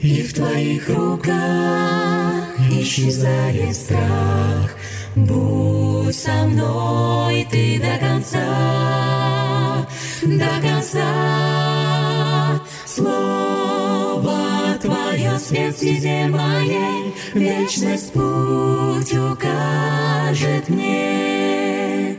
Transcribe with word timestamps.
И 0.00 0.22
в 0.22 0.34
твоих 0.34 0.88
руках 0.88 2.44
исчезает 2.70 3.74
страх. 3.74 4.70
Будь 5.14 6.14
со 6.14 6.44
мной 6.44 7.46
ты 7.50 7.80
до 7.80 7.98
конца, 7.98 9.86
до 10.22 10.60
конца. 10.60 12.60
Слово 12.84 14.76
Твое 14.80 15.38
свет 15.38 15.76
стезе 15.76 16.28
моей, 16.28 17.14
Вечность 17.34 18.12
путь 18.12 19.12
укажет 19.12 20.68
мне. 20.68 22.16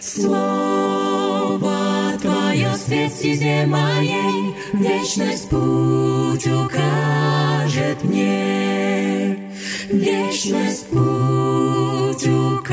Слово 0.00 0.59
свет 2.90 3.12
стезе 3.12 3.66
моей, 3.66 4.56
Вечность 4.72 5.48
путь 5.48 6.44
укажет 6.48 8.02
мне. 8.02 9.38
Вечность 9.88 10.88
путь 10.88 12.26
укажет 12.26 12.66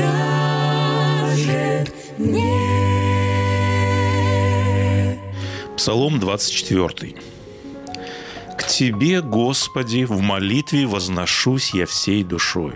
мне. 2.18 2.58
Псалом 5.76 6.18
24. 6.18 7.14
«К 8.56 8.64
Тебе, 8.66 9.22
Господи, 9.22 10.02
в 10.02 10.20
молитве 10.20 10.86
возношусь 10.86 11.74
я 11.74 11.86
всей 11.86 12.24
душой. 12.24 12.74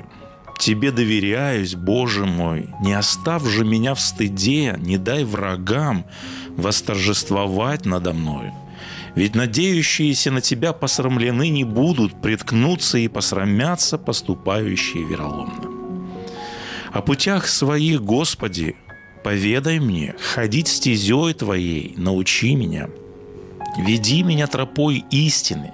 Тебе 0.63 0.93
доверяюсь, 0.93 1.75
Боже 1.75 2.25
мой, 2.25 2.69
не 2.81 2.93
оставь 2.93 3.45
же 3.45 3.65
меня 3.65 3.95
в 3.97 4.01
стыде, 4.01 4.77
не 4.79 4.97
дай 4.97 5.25
врагам 5.25 6.07
восторжествовать 6.51 7.85
надо 7.85 8.13
мною. 8.13 8.55
Ведь 9.17 9.35
надеющиеся 9.35 10.31
на 10.31 10.41
Тебя 10.41 10.73
посрамлены 10.73 11.49
не 11.49 11.65
будут, 11.65 12.23
приткнуться 12.23 12.99
и 12.99 13.09
посрамятся 13.09 13.99
поступающие 13.99 15.03
вероломно. 15.03 15.69
О 16.93 17.03
путях 17.03 17.49
своих, 17.49 18.01
Господи, 18.05 18.77
поведай 19.25 19.81
мне, 19.81 20.15
ходить 20.33 20.69
стезей 20.69 21.35
Твоей, 21.35 21.95
научи 21.97 22.55
меня. 22.55 22.89
Веди 23.79 24.23
меня 24.23 24.47
тропой 24.47 25.05
истины 25.11 25.73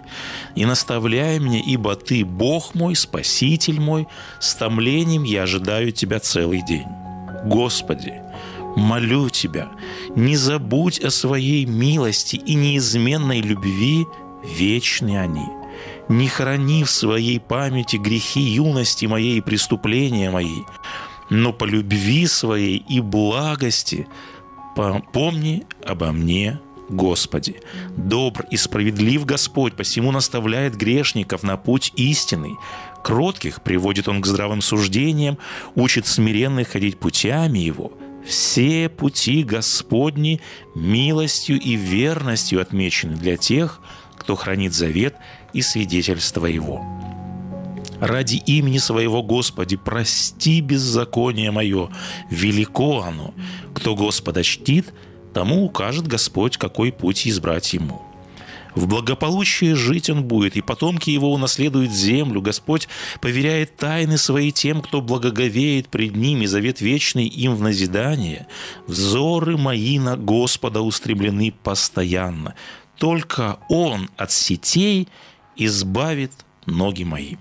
и 0.58 0.64
наставляй 0.64 1.38
меня, 1.38 1.60
ибо 1.64 1.94
Ты, 1.94 2.24
Бог 2.24 2.74
мой, 2.74 2.96
Спаситель 2.96 3.80
мой, 3.80 4.08
с 4.40 4.56
томлением 4.56 5.22
я 5.22 5.44
ожидаю 5.44 5.92
Тебя 5.92 6.18
целый 6.18 6.62
день. 6.66 6.88
Господи, 7.44 8.14
молю 8.74 9.28
Тебя, 9.30 9.68
не 10.16 10.34
забудь 10.34 10.98
о 10.98 11.10
своей 11.10 11.64
милости 11.64 12.34
и 12.34 12.54
неизменной 12.54 13.40
любви, 13.40 14.04
вечны 14.44 15.16
они. 15.16 15.46
Не 16.08 16.26
храни 16.26 16.82
в 16.82 16.90
своей 16.90 17.38
памяти 17.38 17.94
грехи 17.96 18.40
юности 18.40 19.06
моей 19.06 19.38
и 19.38 19.40
преступления 19.40 20.28
мои, 20.28 20.62
но 21.30 21.52
по 21.52 21.66
любви 21.66 22.26
своей 22.26 22.78
и 22.78 22.98
благости 22.98 24.08
помни 25.12 25.66
обо 25.86 26.10
мне, 26.10 26.58
Господи. 26.88 27.60
Добр 27.96 28.46
и 28.50 28.56
справедлив 28.56 29.24
Господь, 29.24 29.74
посему 29.74 30.12
наставляет 30.12 30.76
грешников 30.76 31.42
на 31.42 31.56
путь 31.56 31.92
истины. 31.96 32.56
Кротких 33.02 33.62
приводит 33.62 34.08
Он 34.08 34.20
к 34.20 34.26
здравым 34.26 34.60
суждениям, 34.60 35.38
учит 35.74 36.06
смиренных 36.06 36.68
ходить 36.68 36.98
путями 36.98 37.58
Его. 37.58 37.92
Все 38.26 38.88
пути 38.88 39.42
Господни 39.42 40.40
милостью 40.74 41.60
и 41.60 41.76
верностью 41.76 42.60
отмечены 42.60 43.16
для 43.16 43.36
тех, 43.36 43.80
кто 44.16 44.34
хранит 44.34 44.74
завет 44.74 45.14
и 45.52 45.62
свидетельство 45.62 46.46
Его. 46.46 46.84
Ради 48.00 48.36
имени 48.36 48.78
своего 48.78 49.22
Господи, 49.22 49.76
прости 49.76 50.60
беззаконие 50.60 51.50
мое, 51.50 51.90
велико 52.30 53.02
оно. 53.02 53.34
Кто 53.74 53.96
Господа 53.96 54.44
чтит, 54.44 54.92
тому 55.32 55.64
укажет 55.64 56.06
Господь, 56.06 56.56
какой 56.56 56.92
путь 56.92 57.26
избрать 57.26 57.72
ему. 57.74 58.02
В 58.74 58.86
благополучии 58.86 59.72
жить 59.72 60.08
он 60.08 60.22
будет, 60.22 60.56
и 60.56 60.60
потомки 60.60 61.10
его 61.10 61.32
унаследуют 61.32 61.90
землю. 61.90 62.40
Господь 62.40 62.88
поверяет 63.20 63.76
тайны 63.76 64.18
свои 64.18 64.52
тем, 64.52 64.82
кто 64.82 65.00
благоговеет 65.00 65.88
пред 65.88 66.14
ним, 66.14 66.42
и 66.42 66.46
завет 66.46 66.80
вечный 66.80 67.26
им 67.26 67.56
в 67.56 67.62
назидание. 67.62 68.46
Взоры 68.86 69.56
мои 69.56 69.98
на 69.98 70.16
Господа 70.16 70.80
устремлены 70.80 71.52
постоянно. 71.62 72.54
Только 72.96 73.58
Он 73.68 74.10
от 74.16 74.30
сетей 74.30 75.08
избавит 75.56 76.32
ноги 76.66 77.02
мои. 77.02 77.36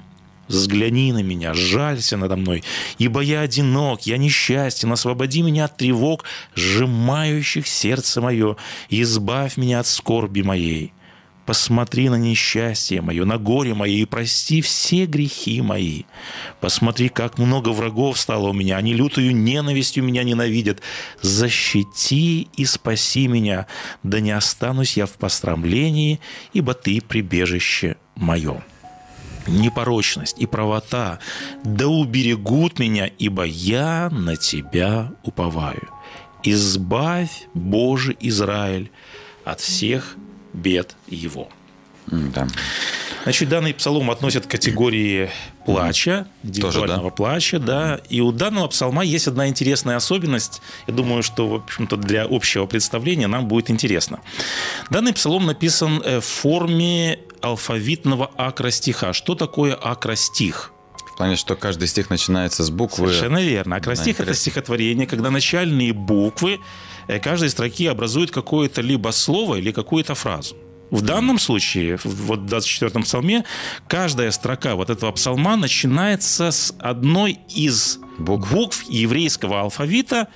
Взгляни 0.48 1.12
на 1.12 1.22
меня, 1.22 1.54
жалься 1.54 2.16
надо 2.18 2.38
мной, 2.38 2.64
ибо 2.98 3.20
я 3.22 3.42
одинок, 3.42 4.04
я 4.04 4.18
несчастен, 4.18 4.92
освободи 4.92 5.42
меня 5.42 5.66
от 5.66 5.78
тревог, 5.78 6.24
сжимающих 6.56 7.68
сердце 7.68 8.22
мое, 8.22 8.56
и 8.90 9.02
избавь 9.02 9.58
меня 9.58 9.82
от 9.82 9.88
скорби 9.88 10.42
моей. 10.42 10.94
Посмотри 11.46 12.10
на 12.10 12.16
несчастье 12.16 13.02
мое, 13.02 13.24
на 13.24 13.38
горе 13.38 13.74
мое, 13.74 14.00
и 14.00 14.06
прости 14.06 14.62
все 14.62 15.06
грехи 15.06 15.62
мои. 15.62 16.04
Посмотри, 16.60 17.08
как 17.08 17.38
много 17.38 17.70
врагов 17.70 18.20
стало 18.20 18.50
у 18.50 18.54
меня, 18.54 18.76
они 18.76 18.94
лютую 18.94 19.34
ненавистью 19.34 20.04
меня 20.04 20.24
ненавидят. 20.24 20.82
Защити 21.22 22.50
и 22.58 22.66
спаси 22.66 23.28
меня, 23.28 23.66
да 24.04 24.20
не 24.20 24.32
останусь 24.32 24.98
я 24.98 25.06
в 25.06 25.14
пострамлении, 25.14 26.20
ибо 26.52 26.74
Ты 26.74 27.00
прибежище 27.02 27.96
мое» 28.16 28.62
непорочность 29.48 30.40
и 30.40 30.46
правота, 30.46 31.20
да 31.64 31.88
уберегут 31.88 32.80
меня, 32.80 33.10
ибо 33.18 33.44
я 33.44 34.10
на 34.12 34.36
Тебя 34.36 35.12
уповаю. 35.24 35.90
Избавь, 36.44 37.48
Боже 37.54 38.16
Израиль, 38.20 38.92
от 39.44 39.60
всех 39.60 40.16
бед 40.54 40.96
его. 41.08 41.50
Да. 42.08 42.48
Значит, 43.24 43.50
данный 43.50 43.74
псалом 43.74 44.10
относят 44.10 44.48
к 44.48 44.52
категории 44.52 45.30
плача, 45.66 46.28
индивидуального 46.44 47.10
да? 47.10 47.16
плача, 47.16 47.60
да. 47.60 48.00
И 48.10 48.22
у 48.22 48.32
данного 48.32 48.70
псалма 48.70 49.04
есть 49.04 49.28
одна 49.28 49.50
интересная 49.50 49.98
особенность. 49.98 50.62
Я 50.88 50.94
думаю, 50.94 51.24
что, 51.24 51.50
в 51.50 51.56
общем-то, 51.56 51.98
для 51.98 52.24
общего 52.24 52.66
представления 52.66 53.28
нам 53.28 53.50
будет 53.50 53.70
интересно. 53.70 54.22
Данный 54.90 55.12
псалом 55.12 55.46
написан 55.46 56.02
э, 56.06 56.22
в 56.22 56.26
форме 56.26 57.20
алфавитного 57.42 58.32
акростиха. 58.38 59.14
Что 59.14 59.36
такое 59.36 59.74
акростих? 59.74 60.72
В 61.14 61.18
плане, 61.18 61.36
что 61.36 61.56
каждый 61.56 61.88
стих 61.88 62.10
начинается 62.10 62.64
с 62.64 62.70
буквы. 62.70 63.08
Совершенно 63.08 63.42
верно. 63.42 63.76
Акростих– 63.76 64.20
это 64.22 64.34
стихотворение, 64.34 65.08
когда 65.08 65.32
начальные 65.32 65.94
буквы 65.94 66.60
э, 67.08 67.20
каждой 67.20 67.50
строки 67.50 67.88
образует 67.88 68.32
какое-то 68.32 68.82
либо 68.82 69.10
слово 69.10 69.56
или 69.56 69.72
какую-то 69.72 70.14
фразу. 70.14 70.56
В 70.90 71.02
данном 71.02 71.38
случае, 71.38 72.00
вот 72.04 72.40
в 72.40 72.54
24-м 72.54 73.04
псалме, 73.04 73.44
каждая 73.88 74.32
строка 74.32 74.76
вот 74.76 74.90
этого 74.90 75.12
псалма 75.12 75.58
начинается 75.58 76.52
с 76.52 76.74
одной 76.80 77.40
из 77.54 78.00
Букв. 78.18 78.52
букв 78.52 78.84
еврейского 78.90 79.62
алфавита, 79.62 80.28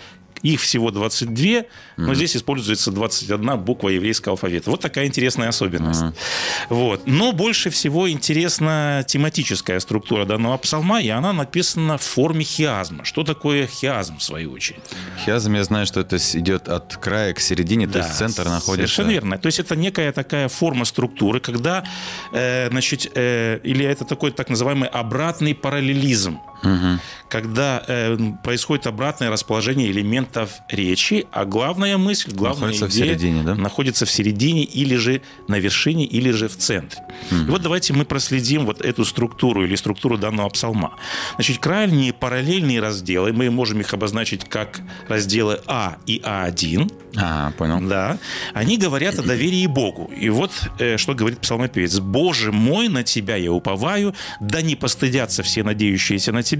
их 0.43 0.61
всего 0.61 0.91
22, 0.91 1.63
но 1.97 2.13
здесь 2.13 2.35
используется 2.35 2.91
21 2.91 3.57
буква 3.59 3.89
еврейского 3.89 4.33
алфавита. 4.33 4.69
Вот 4.69 4.81
такая 4.81 5.05
интересная 5.05 5.49
особенность. 5.49 6.03
Вот. 6.69 7.03
Но 7.05 7.31
больше 7.31 7.69
всего 7.69 8.09
интересна 8.09 9.03
тематическая 9.07 9.79
структура 9.79 10.25
данного 10.25 10.57
псалма, 10.57 11.01
и 11.01 11.09
она 11.09 11.33
написана 11.33 11.97
в 11.97 12.01
форме 12.01 12.43
хиазма. 12.43 13.05
Что 13.05 13.23
такое 13.23 13.67
хиазм, 13.67 14.17
в 14.17 14.23
свою 14.23 14.51
очередь? 14.53 14.81
Хиазм, 15.25 15.53
я 15.53 15.63
знаю, 15.63 15.85
что 15.85 15.99
это 15.99 16.17
идет 16.17 16.67
от 16.67 16.95
края 16.97 17.33
к 17.33 17.39
середине, 17.39 17.87
то 17.87 17.99
есть 17.99 18.15
центр 18.15 18.45
находится... 18.45 18.71
Совершенно 18.73 19.11
верно. 19.11 19.37
То 19.37 19.47
есть 19.47 19.59
это 19.59 19.75
некая 19.75 20.11
такая 20.11 20.47
форма 20.47 20.85
структуры, 20.85 21.39
когда, 21.39 21.83
э, 22.33 22.69
значит, 22.69 23.11
э, 23.15 23.59
или 23.63 23.85
это 23.85 24.05
такой 24.05 24.31
так 24.31 24.49
называемый 24.49 24.89
обратный 24.89 25.53
параллелизм, 25.53 26.39
когда 27.31 27.83
э, 27.87 28.17
происходит 28.43 28.87
обратное 28.87 29.29
расположение 29.29 29.89
элементов 29.89 30.59
речи, 30.69 31.25
а 31.31 31.45
главная 31.45 31.97
мысль, 31.97 32.31
главная 32.33 32.71
Находится 32.73 32.87
в 32.87 32.91
идея 32.91 33.05
середине, 33.05 33.43
да? 33.43 33.55
находится 33.55 34.05
в 34.05 34.11
середине 34.11 34.63
или 34.63 34.95
же 34.97 35.21
на 35.47 35.57
вершине, 35.57 36.05
или 36.05 36.31
же 36.31 36.49
в 36.49 36.57
центре. 36.57 37.01
И 37.31 37.49
вот 37.49 37.61
давайте 37.61 37.93
мы 37.93 38.03
проследим 38.03 38.65
вот 38.65 38.81
эту 38.81 39.05
структуру 39.05 39.63
или 39.63 39.75
структуру 39.75 40.17
данного 40.17 40.49
псалма. 40.49 40.95
Значит, 41.35 41.59
крайние 41.59 42.11
параллельные 42.11 42.81
разделы, 42.81 43.31
мы 43.31 43.49
можем 43.49 43.79
их 43.79 43.93
обозначить 43.93 44.43
как 44.49 44.81
разделы 45.07 45.61
А 45.67 45.97
и 46.05 46.19
А1, 46.23 46.91
А, 47.15 47.51
понял. 47.51 47.79
да, 47.87 48.17
они 48.53 48.77
говорят 48.77 49.17
о 49.19 49.23
доверии 49.23 49.67
Богу. 49.67 50.11
И 50.15 50.29
вот 50.29 50.51
э, 50.79 50.97
что 50.97 51.13
говорит 51.13 51.39
псалмопевец. 51.39 51.99
«Боже 51.99 52.51
мой, 52.51 52.89
на 52.89 53.03
Тебя 53.03 53.37
я 53.37 53.53
уповаю, 53.53 54.13
да 54.41 54.61
не 54.61 54.75
постыдятся 54.75 55.43
все 55.43 55.63
надеющиеся 55.63 56.33
на 56.33 56.43
Тебя». 56.43 56.50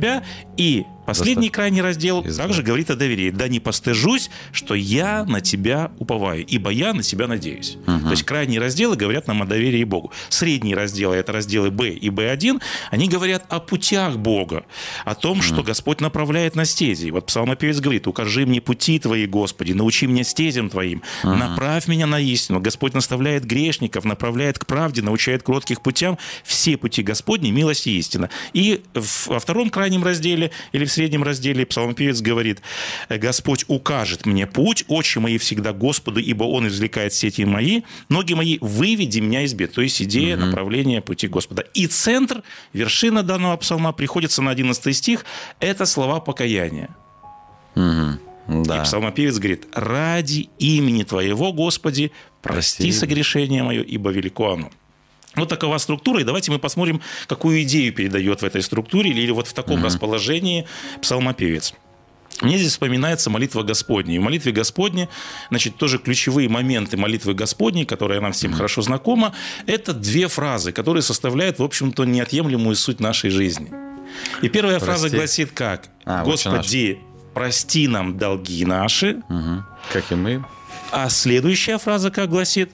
И 0.58 0.86
последний 1.06 1.48
Достаточно. 1.48 1.54
крайний 1.54 1.82
раздел 1.82 2.22
Избавь. 2.26 2.48
также 2.48 2.64
говорит 2.64 2.90
о 2.90 2.96
доверии. 2.96 3.32
«Да 3.32 3.48
не 3.48 3.60
постыжусь, 3.60 4.30
что 4.52 4.76
я 4.76 5.26
на 5.26 5.42
Тебя 5.42 5.92
уповаю, 6.00 6.46
ибо 6.46 6.70
я 6.70 6.94
на 6.94 7.04
Тебя 7.04 7.28
надеюсь». 7.28 7.78
То 8.12 8.14
есть 8.14 8.26
крайние 8.26 8.60
разделы 8.60 8.98
говорят 8.98 9.28
нам 9.28 9.42
о 9.42 9.46
доверии 9.46 9.86
Богу. 9.86 10.12
Средние 10.28 10.76
разделы, 10.76 11.16
это 11.16 11.32
разделы 11.32 11.72
Б 11.72 11.92
и 11.92 12.10
Б1, 12.10 12.62
они 12.90 13.08
говорят 13.08 13.46
о 13.48 13.62
путях 13.62 14.18
Бога, 14.18 14.66
о 15.06 15.16
том, 15.16 15.42
что 15.42 15.64
Господь 15.64 16.02
направляет 16.02 16.54
на 16.58 16.66
стези. 16.66 17.10
Вот 17.10 17.28
псалмопевец 17.28 17.80
говорит, 17.80 18.08
«Укажи 18.08 18.46
мне 18.46 18.60
пути 18.60 19.00
Твои, 19.00 19.28
Господи, 19.28 19.72
научи 19.72 20.08
меня 20.08 20.26
стезям 20.26 20.70
Твоим, 20.70 21.04
направь 21.24 21.88
меня 21.88 22.06
на 22.06 22.20
истину». 22.20 22.60
Господь 22.60 22.94
наставляет 22.94 23.46
грешников, 23.46 24.04
направляет 24.04 24.60
к 24.60 24.66
правде, 24.66 25.02
научает 25.02 25.44
кротких 25.44 25.80
путям. 25.80 26.18
Все 26.44 26.76
пути 26.76 27.04
Господни, 27.04 27.50
милость 27.50 27.88
и 27.88 27.98
истина. 27.98 28.30
И 28.52 28.84
во 28.94 29.40
втором 29.40 29.70
крайнем 29.70 30.04
разделе 30.04 30.52
или 30.74 30.84
в 30.84 30.92
среднем 30.92 31.24
разделе 31.24 31.66
псалмопевец 31.66 32.20
говорит, 32.20 32.62
«Господь 33.08 33.64
укажет 33.70 34.26
мне 34.26 34.48
путь, 34.48 34.84
очи 34.90 35.20
мои 35.20 35.38
всегда 35.38 35.72
Господу, 35.72 36.20
ибо 36.20 36.44
Он 36.44 36.68
извлекает 36.68 37.14
сети 37.14 37.46
мои, 37.46 37.84
ноги 38.10 38.34
мои, 38.34 38.58
выведи 38.62 39.20
меня 39.20 39.44
из 39.44 39.54
бед». 39.54 39.74
То 39.74 39.82
есть 39.82 40.02
идея 40.02 40.38
направления 40.38 41.02
пути 41.02 41.28
Господа. 41.28 41.64
И 41.74 41.88
центр, 41.88 42.44
вершина 42.74 43.24
данного 43.24 43.58
псалма 43.58 43.92
приходится 43.92 44.42
на 44.42 44.52
11 44.52 44.96
стих, 44.96 45.26
это 45.60 45.86
слова 45.86 46.20
покаяния. 46.20 46.90
Да. 48.48 48.80
И 48.80 48.84
псалмопевец 48.84 49.38
говорит, 49.38 49.68
ради 49.74 50.50
имени 50.60 51.04
Твоего, 51.04 51.54
Господи, 51.54 52.12
прости 52.42 52.84
Прости. 52.84 52.92
согрешение 52.92 53.64
мое, 53.64 53.82
ибо 53.82 54.12
велико 54.12 54.54
оно. 54.54 54.70
Вот 55.36 55.48
такова 55.48 55.78
структура, 55.78 56.20
и 56.20 56.24
давайте 56.26 56.52
мы 56.52 56.60
посмотрим, 56.60 57.02
какую 57.28 57.62
идею 57.64 57.94
передает 57.94 58.42
в 58.42 58.46
этой 58.46 58.62
структуре 58.62 59.12
или 59.12 59.32
вот 59.32 59.48
в 59.48 59.54
таком 59.54 59.84
расположении 59.84 60.68
псалмопевец. 61.02 61.74
Мне 62.42 62.58
здесь 62.58 62.72
вспоминается 62.72 63.30
молитва 63.30 63.64
Господня. 63.64 64.16
И 64.16 64.20
в 64.20 64.22
молитве 64.22 64.52
Господне, 64.52 65.10
значит, 65.50 65.78
тоже 65.78 65.98
ключевые 66.00 66.50
моменты 66.50 66.98
молитвы 66.98 67.34
Господней, 67.34 67.86
которая 67.86 68.20
нам 68.20 68.32
всем 68.32 68.54
хорошо 68.54 68.82
знакома, 68.82 69.34
это 69.68 69.94
две 69.94 70.28
фразы, 70.28 70.72
которые 70.72 71.04
составляют, 71.04 71.60
в 71.60 71.64
общем-то, 71.64 72.04
неотъемлемую 72.04 72.76
суть 72.76 73.00
нашей 73.00 73.30
жизни. 73.30 73.72
И 74.42 74.50
первая 74.50 74.80
фраза 74.80 75.04
Прости. 75.04 75.18
гласит 75.18 75.52
как? 75.52 75.90
А, 76.06 76.24
«Господи, 76.24 77.00
прости 77.34 77.88
нам 77.88 78.18
долги 78.18 78.66
наши». 78.66 79.22
Мгм. 79.30 79.66
Как 79.94 80.12
и 80.12 80.16
мы. 80.16 80.44
А 80.92 81.10
следующая 81.10 81.78
фраза 81.78 82.12
как 82.12 82.30
гласит? 82.30 82.72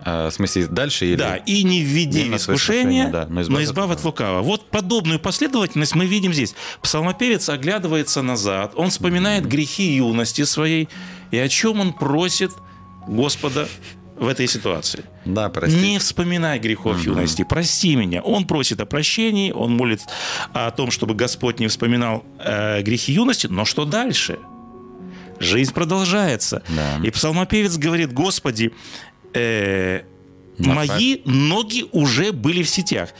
А, 0.00 0.30
в 0.30 0.34
смысле, 0.34 0.66
дальше 0.66 1.06
или... 1.06 1.16
Да, 1.16 1.36
и 1.36 1.62
не 1.64 1.82
введи 1.82 2.28
Не 2.28 2.36
искушение, 2.36 3.06
искушение, 3.06 3.08
да, 3.08 3.26
но 3.26 3.34
но 3.34 3.42
избавь 3.42 3.64
избавь, 3.64 3.90
от 3.90 3.98
от 3.98 4.04
лукавого. 4.04 4.42
Вот 4.42 4.70
подобную 4.70 5.18
последовательность 5.18 5.94
мы 5.94 6.06
видим 6.06 6.32
здесь. 6.32 6.54
Псалмопевец 6.82 7.48
оглядывается 7.48 8.22
назад, 8.22 8.72
он 8.76 8.90
вспоминает 8.90 9.46
грехи 9.46 9.96
юности 9.96 10.44
своей, 10.44 10.88
и 11.30 11.38
о 11.38 11.48
чем 11.48 11.80
он 11.80 11.92
просит 11.92 12.52
Господа 13.06 13.68
в 14.18 14.28
этой 14.28 14.46
ситуации. 14.46 15.04
Да, 15.24 15.48
прости. 15.48 15.78
Не 15.78 15.98
вспоминай 15.98 16.58
грехов 16.58 17.02
юности, 17.02 17.44
прости 17.48 17.94
меня. 17.96 18.22
Он 18.22 18.46
просит 18.46 18.80
о 18.80 18.86
прощении, 18.86 19.50
он 19.52 19.76
молит 19.76 20.00
о 20.52 20.70
том, 20.70 20.90
чтобы 20.90 21.14
Господь 21.14 21.60
не 21.60 21.68
вспоминал 21.68 22.24
э, 22.38 22.82
грехи 22.82 23.12
юности, 23.12 23.46
но 23.46 23.64
что 23.64 23.84
дальше? 23.84 24.38
Жизнь 25.38 25.74
продолжается. 25.74 26.62
Да. 26.68 27.06
И 27.06 27.10
псалмопевец 27.10 27.76
говорит, 27.76 28.12
Господи, 28.12 28.72
э, 29.34 30.02
мои 30.58 31.20
ноги 31.24 31.84
уже 31.92 32.32
были 32.32 32.62
в 32.62 32.68
сетях. 32.68 33.10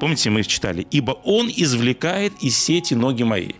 Помните, 0.00 0.30
мы 0.30 0.42
читали, 0.44 0.86
ибо 0.90 1.12
он 1.24 1.50
извлекает 1.54 2.32
из 2.40 2.56
сети 2.58 2.94
ноги 2.94 3.22
мои. 3.22 3.52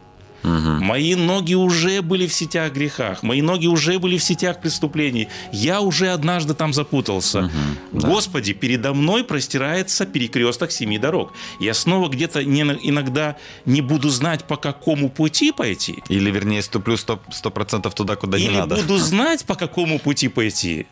Мои 0.43 1.17
ноги 1.17 1.55
уже 1.55 2.03
были 2.03 2.29
в 2.29 2.33
сетях 2.33 2.73
грехах, 2.73 3.25
мои 3.25 3.43
ноги 3.43 3.67
уже 3.67 3.99
были 3.99 4.17
в 4.17 4.23
сетях 4.23 4.61
преступлений. 4.61 5.27
Я 5.51 5.81
уже 5.81 6.11
однажды 6.11 6.55
там 6.55 6.73
запутался. 6.73 7.51
Господи, 7.91 8.53
передо 8.53 8.95
мной 8.95 9.25
простирается 9.25 10.07
перекресток 10.07 10.71
семи 10.71 10.99
дорог. 10.99 11.33
Я 11.59 11.75
снова 11.75 12.09
где-то 12.09 12.45
не- 12.45 12.61
иногда 12.89 13.37
не 13.65 13.81
буду 13.81 14.09
знать, 14.09 14.45
по 14.45 14.57
какому 14.57 15.11
пути 15.11 15.51
пойти. 15.51 15.97
Или, 16.09 16.31
вернее, 16.31 16.63
ступлю 16.63 16.97
сто 16.97 17.51
процентов 17.51 17.95
туда, 17.95 18.15
куда 18.15 18.39
не 18.39 18.45
Или 18.45 18.55
надо. 18.57 18.77
буду 18.77 18.99
знать, 18.99 19.45
по 19.47 19.57
какому 19.57 19.99
пути 19.99 20.29
пойти. 20.29 20.87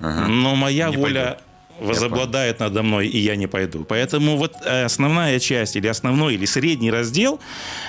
Но 0.00 0.54
моя 0.54 0.88
Не 0.88 0.96
воля 0.96 1.38
возобладает 1.80 2.60
надо 2.60 2.82
мной, 2.82 3.08
и 3.08 3.18
я 3.18 3.36
не 3.36 3.46
пойду. 3.46 3.84
Поэтому 3.84 4.36
вот 4.36 4.54
э, 4.64 4.84
основная 4.84 5.38
часть, 5.40 5.76
или 5.76 5.86
основной, 5.86 6.34
или 6.34 6.44
средний 6.44 6.90
раздел, 6.90 7.40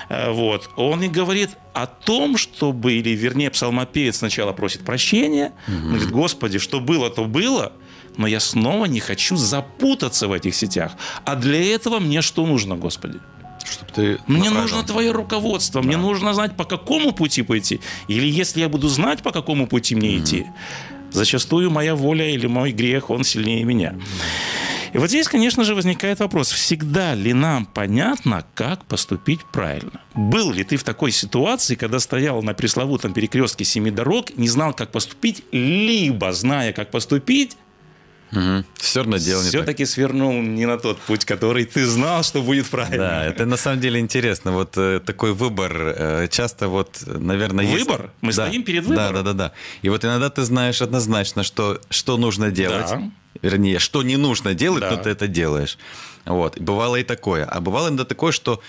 э, 0.10 0.32
вот, 0.32 0.70
он 0.78 1.04
и 1.04 1.10
говорит 1.10 1.50
о 1.74 1.86
том, 1.86 2.38
чтобы, 2.38 2.94
или 2.94 3.10
вернее, 3.10 3.50
псалмопевец 3.50 4.18
сначала 4.18 4.54
просит 4.54 4.82
прощения, 4.86 5.52
он 5.68 5.90
говорит, 5.90 6.10
Господи, 6.10 6.60
что 6.60 6.80
было, 6.80 7.10
то 7.10 7.26
было, 7.26 7.74
но 8.18 8.28
я 8.28 8.40
снова 8.40 8.86
не 8.86 9.00
хочу 9.00 9.36
запутаться 9.36 10.28
в 10.28 10.34
этих 10.34 10.56
сетях. 10.56 10.94
А 11.26 11.36
для 11.36 11.76
этого 11.76 12.00
мне 12.00 12.22
что 12.22 12.46
нужно, 12.46 12.76
Господи? 12.76 13.20
Чтоб 13.66 13.92
ты 13.92 14.20
Мне 14.28 14.50
направил. 14.50 14.62
нужно 14.62 14.84
твое 14.84 15.12
руководство, 15.12 15.82
мне 15.82 15.98
нужно 15.98 16.34
знать, 16.34 16.56
по 16.56 16.64
какому 16.66 17.12
пути 17.12 17.42
пойти. 17.42 17.80
Или 18.08 18.28
если 18.28 18.62
я 18.62 18.70
буду 18.70 18.88
знать, 18.88 19.22
по 19.22 19.32
какому 19.32 19.68
пути 19.68 19.96
мне 19.96 20.18
идти, 20.18 20.46
зачастую 21.12 21.70
моя 21.72 21.96
воля 21.96 22.30
или 22.30 22.48
мой 22.48 22.72
грех, 22.72 23.10
он 23.10 23.24
сильнее 23.24 23.64
меня. 23.64 23.96
И 24.94 24.98
вот 24.98 25.08
здесь, 25.08 25.28
конечно 25.28 25.64
же, 25.64 25.74
возникает 25.74 26.20
вопрос, 26.20 26.52
всегда 26.52 27.16
ли 27.16 27.32
нам 27.32 27.66
понятно, 27.66 28.46
как 28.56 28.84
поступить 28.86 29.40
правильно? 29.54 30.02
Был 30.16 30.52
ли 30.52 30.66
ты 30.66 30.76
в 30.76 30.84
такой 30.84 31.12
ситуации, 31.12 31.76
когда 31.76 32.00
стоял 32.00 32.42
на 32.44 32.54
пресловутом 32.54 33.14
перекрестке 33.14 33.64
семи 33.64 33.90
дорог, 33.90 34.38
не 34.38 34.50
знал, 34.50 34.74
как 34.74 34.92
поступить, 34.92 35.44
либо, 35.54 36.34
зная, 36.34 36.74
как 36.74 36.92
поступить, 36.92 37.56
Все 38.78 39.00
равно 39.00 39.18
дело 39.18 39.44
все-таки 39.44 39.86
свернул 39.86 40.42
не 40.42 40.66
на 40.66 40.78
тот 40.78 40.98
путь, 41.00 41.26
который 41.26 41.66
ты 41.66 41.86
знал, 41.86 42.24
что 42.24 42.42
будет 42.42 42.68
правильно? 42.70 42.98
Да, 42.98 43.26
это 43.26 43.46
на 43.46 43.58
самом 43.58 43.80
деле 43.82 44.00
интересно. 44.00 44.52
Вот 44.54 44.78
э, 44.78 45.00
такой 45.06 45.34
выбор 45.34 45.72
э, 45.76 46.28
часто 46.30 46.68
вот, 46.70 47.04
наверное, 47.06 47.66
есть- 47.66 47.86
Выбор? 47.86 48.12
Мы 48.22 48.32
Да. 48.34 48.48
стоим 48.48 48.64
перед 48.64 48.84
Да, 48.84 48.90
выбором. 48.90 49.14
да, 49.14 49.24
да, 49.24 49.34
да. 49.34 49.52
И 49.82 49.90
вот 49.90 50.06
иногда 50.06 50.30
ты 50.30 50.44
знаешь 50.44 50.82
однозначно, 50.82 51.44
что 51.44 51.82
что 51.90 52.18
нужно 52.18 52.52
делать, 52.52 52.90
Да. 52.90 53.02
вернее, 53.42 53.80
что 53.80 54.02
не 54.04 54.18
нужно 54.18 54.54
делать, 54.54 54.82
Да. 54.82 54.92
но 54.92 54.98
ты 54.98 55.10
это 55.10 55.28
делаешь. 55.28 55.78
Вот. 56.26 56.58
Бывало 56.60 56.96
и 56.98 57.04
такое. 57.04 57.46
А 57.46 57.60
бывало 57.60 57.88
иногда 57.90 58.06
такое, 58.06 58.32
что 58.32 58.62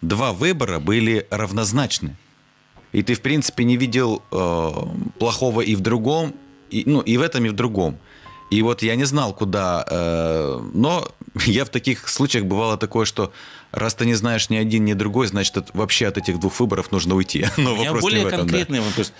два 0.00 0.32
выбора 0.32 0.78
были 0.78 1.26
равнозначны. 1.30 2.16
И 2.92 3.02
ты, 3.02 3.14
в 3.14 3.20
принципе, 3.20 3.64
не 3.64 3.76
видел 3.76 4.22
э, 4.30 4.70
плохого 5.18 5.60
и 5.60 5.74
в 5.74 5.80
другом, 5.80 6.34
и, 6.70 6.84
ну, 6.86 7.00
и 7.00 7.16
в 7.16 7.22
этом, 7.22 7.44
и 7.46 7.48
в 7.48 7.52
другом. 7.54 7.98
И 8.50 8.62
вот 8.62 8.82
я 8.82 8.96
не 8.96 9.04
знал, 9.04 9.34
куда. 9.34 9.84
э, 9.90 10.60
но 10.74 11.08
я 11.46 11.64
в 11.64 11.68
таких 11.68 12.08
случаях 12.08 12.44
бывало 12.44 12.76
такое, 12.78 13.04
что 13.04 13.32
раз 13.72 13.94
ты 13.94 14.06
не 14.06 14.14
знаешь 14.14 14.48
ни 14.50 14.56
один, 14.56 14.84
ни 14.84 14.94
другой, 14.94 15.26
значит, 15.26 15.56
от- 15.58 15.74
вообще 15.74 16.06
от 16.06 16.16
этих 16.18 16.40
двух 16.40 16.58
выборов 16.60 16.90
нужно 16.92 17.14
уйти. 17.14 17.44
Но 17.58 17.74
У 17.74 17.76
меня 17.76 17.92
вопрос 17.92 18.04
не 18.04 18.08
более 18.10 18.24
в 18.24 18.26
этом, 18.28 18.38
да. 18.38 18.44
конкретный 18.44 18.80
вопрос. 18.80 19.12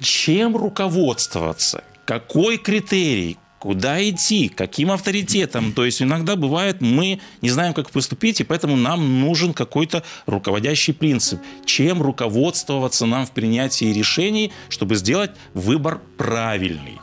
чем 0.00 0.56
руководствоваться, 0.56 1.82
какой 2.04 2.58
критерий, 2.58 3.38
куда 3.58 4.00
идти, 4.08 4.48
каким 4.48 4.92
авторитетом. 4.92 5.72
То 5.72 5.84
есть 5.84 6.00
иногда 6.00 6.36
бывает, 6.36 6.80
мы 6.80 7.20
не 7.42 7.50
знаем, 7.50 7.74
как 7.74 7.90
поступить, 7.90 8.40
и 8.40 8.44
поэтому 8.44 8.76
нам 8.76 9.20
нужен 9.20 9.52
какой-то 9.52 10.04
руководящий 10.26 10.94
принцип. 10.94 11.40
Чем 11.64 12.00
руководствоваться 12.02 13.06
нам 13.06 13.26
в 13.26 13.32
принятии 13.32 13.86
решений, 13.86 14.52
чтобы 14.68 14.94
сделать 14.94 15.32
выбор 15.54 16.00
правильный. 16.16 16.98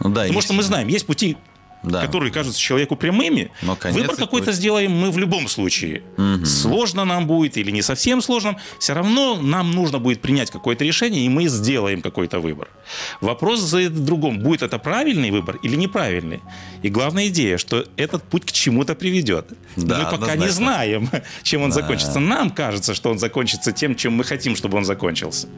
Ну 0.00 0.10
да, 0.10 0.22
Потому 0.22 0.32
есть- 0.38 0.46
что 0.46 0.54
мы 0.54 0.62
знаем, 0.62 0.88
есть 0.88 1.06
пути, 1.06 1.36
Да. 1.82 2.02
которые 2.04 2.30
кажутся 2.32 2.60
человеку 2.60 2.94
прямыми. 2.96 3.50
Но 3.62 3.76
Выбор 3.90 4.16
какой-то 4.16 4.46
путь. 4.46 4.54
сделаем 4.54 4.92
мы 4.92 5.10
в 5.10 5.18
любом 5.18 5.48
случае. 5.48 6.02
Сложно 6.44 7.04
нам 7.04 7.26
будет 7.26 7.56
или 7.56 7.70
не 7.70 7.82
совсем 7.82 8.20
сложно, 8.22 8.56
все 8.78 8.92
равно 8.92 9.36
нам 9.40 9.70
нужно 9.70 9.98
будет 9.98 10.20
принять 10.20 10.50
какое-то 10.50 10.84
решение, 10.84 11.24
и 11.24 11.28
мы 11.28 11.46
сделаем 11.48 12.02
какой-то 12.02 12.38
выбор. 12.40 12.68
Вопрос 13.20 13.60
за 13.60 13.88
другом, 13.88 14.40
будет 14.40 14.62
это 14.62 14.78
правильный 14.78 15.30
выбор 15.30 15.56
или 15.62 15.76
неправильный. 15.76 16.40
И 16.82 16.88
главная 16.88 17.28
идея, 17.28 17.56
что 17.58 17.84
этот 17.96 18.22
путь 18.24 18.44
к 18.44 18.52
чему-то 18.52 18.94
приведет. 18.94 19.46
Да, 19.76 19.98
мы 19.98 20.04
пока 20.04 20.32
однозначно. 20.32 20.44
не 20.44 20.48
знаем, 20.50 21.10
чем 21.42 21.62
он 21.62 21.70
Да. 21.70 21.76
закончится. 21.76 22.18
Нам 22.20 22.50
кажется, 22.50 22.94
что 22.94 23.10
он 23.10 23.18
закончится 23.18 23.72
тем, 23.72 23.94
чем 23.94 24.14
мы 24.14 24.24
хотим, 24.24 24.54
чтобы 24.56 24.76
он 24.78 24.84
закончился. 24.84 25.48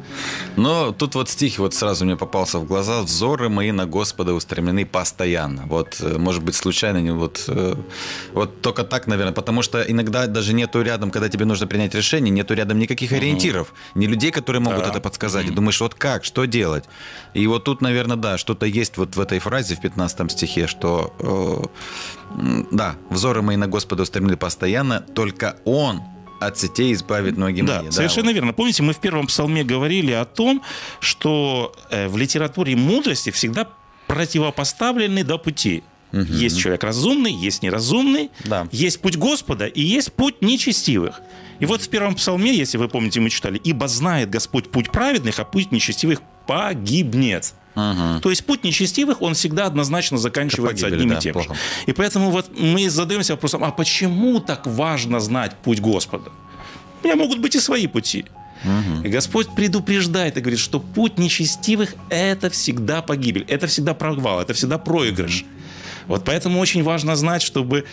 Но 0.57 0.93
тут 0.93 1.15
вот 1.15 1.29
стих 1.29 1.59
вот 1.59 1.75
сразу 1.75 2.05
мне 2.05 2.17
попался 2.17 2.59
в 2.59 2.65
глаза. 2.67 3.03
«Взоры 3.03 3.49
мои 3.49 3.73
на 3.73 3.87
Господа 3.87 4.35
устремлены 4.35 4.85
постоянно». 4.87 5.63
Вот, 5.67 5.97
э, 6.01 6.12
может 6.19 6.43
быть, 6.43 6.55
случайно, 6.55 6.99
не 6.99 7.11
вот, 7.13 7.45
э, 7.49 7.75
вот 8.33 8.61
только 8.63 8.85
так, 8.85 9.07
наверное. 9.07 9.33
Потому 9.35 9.63
что 9.63 9.83
иногда 9.83 10.27
даже 10.27 10.55
нету 10.55 10.83
рядом, 10.83 11.11
когда 11.11 11.29
тебе 11.29 11.45
нужно 11.45 11.67
принять 11.67 11.95
решение, 11.95 12.31
нету 12.31 12.55
рядом 12.55 12.79
никаких 12.79 13.13
ориентиров. 13.13 13.73
Ни 13.95 14.07
людей, 14.07 14.31
которые 14.31 14.61
могут 14.61 14.85
Да. 14.85 14.91
это 14.91 15.01
подсказать. 15.01 15.47
И 15.47 15.51
думаешь, 15.51 15.81
вот 15.81 15.95
как, 15.95 16.25
что 16.25 16.45
делать? 16.45 16.85
И 17.35 17.47
вот 17.47 17.65
тут, 17.65 17.81
наверное, 17.81 18.17
да, 18.17 18.39
что-то 18.39 18.67
есть 18.67 18.97
вот 18.97 19.17
в 19.17 19.21
этой 19.21 19.39
фразе 19.39 19.75
в 19.77 19.81
15 19.81 20.31
стихе, 20.33 20.67
что 20.67 21.13
э, 21.19 22.37
да, 22.71 22.97
«Взоры 23.11 23.43
мои 23.43 23.57
на 23.57 23.67
Господа 23.69 24.03
устремлены 24.03 24.37
постоянно, 24.37 25.01
только 25.01 25.57
Он 25.65 26.01
от 26.41 26.59
сетей 26.59 26.93
избавит 26.93 27.37
ноги 27.37 27.61
Да, 27.63 27.83
мои». 27.83 27.91
совершенно 27.93 28.27
вот. 28.29 28.35
верно. 28.35 28.53
Помните, 28.53 28.83
мы 28.83 28.93
в 28.95 28.99
первом 29.01 29.27
псалме 29.27 29.63
говорили 29.65 30.13
о 30.13 30.25
том, 30.25 30.63
что 31.01 31.73
э, 31.91 32.09
в 32.09 32.17
литературе 32.17 32.75
мудрости 32.75 33.31
всегда 33.31 33.69
противопоставлены 34.09 35.25
два 35.25 35.39
пути. 35.39 35.83
Есть 36.13 36.59
человек 36.59 36.85
разумный, 36.85 37.33
есть 37.33 37.63
неразумный, 37.63 38.31
Да. 38.45 38.69
есть 38.71 39.01
путь 39.01 39.17
Господа 39.17 39.67
и 39.67 39.81
есть 39.81 40.13
путь 40.13 40.43
нечестивых. 40.43 41.21
И 41.59 41.67
вот 41.67 41.81
в 41.81 41.89
первом 41.89 42.15
псалме, 42.15 42.55
если 42.55 42.77
вы 42.77 42.89
помните, 42.89 43.21
мы 43.21 43.31
читали, 43.31 43.61
«Ибо 43.65 43.89
знает 43.89 44.29
Господь 44.31 44.71
путь 44.71 44.91
праведных, 44.91 45.39
а 45.39 45.45
путь 45.45 45.73
нечестивых 45.73 46.21
погибнет». 46.47 47.55
То 47.75 48.29
есть 48.31 48.45
путь 48.45 48.65
нечестивых, 48.65 49.23
он 49.23 49.33
всегда 49.33 49.65
однозначно 49.67 50.19
заканчивается 50.19 50.85
погибель, 50.87 51.03
одним 51.05 51.15
да, 51.15 51.19
и 51.19 51.23
тем 51.23 51.41
же. 51.41 51.47
плохо. 51.47 51.61
И 51.87 51.93
поэтому 51.93 52.31
вот 52.31 52.51
мы 52.59 52.91
задаемся 52.91 53.33
вопросом, 53.33 53.65
а 53.65 53.71
почему 53.71 54.41
так 54.41 54.67
важно 54.67 55.21
знать 55.21 55.57
путь 55.65 55.81
Господа? 55.81 56.31
У 57.03 57.07
меня 57.07 57.17
могут 57.17 57.39
быть 57.39 57.55
и 57.55 57.61
свои 57.61 57.87
пути. 57.87 58.27
И 59.05 59.09
Господь 59.09 59.49
предупреждает 59.57 60.37
и 60.37 60.41
говорит, 60.41 60.61
что 60.61 60.79
путь 60.81 61.19
нечестивых– 61.19 61.95
это 62.11 62.49
всегда 62.51 63.03
погибель, 63.03 63.45
это 63.49 63.67
всегда 63.67 63.95
провал, 63.95 64.41
это 64.41 64.53
всегда 64.53 64.79
проигрыш. 64.79 65.45
Вот 66.07 66.25
поэтому 66.25 66.61
очень 66.61 66.83
важно 66.83 67.17
знать, 67.17 67.43
чтобы 67.43 67.85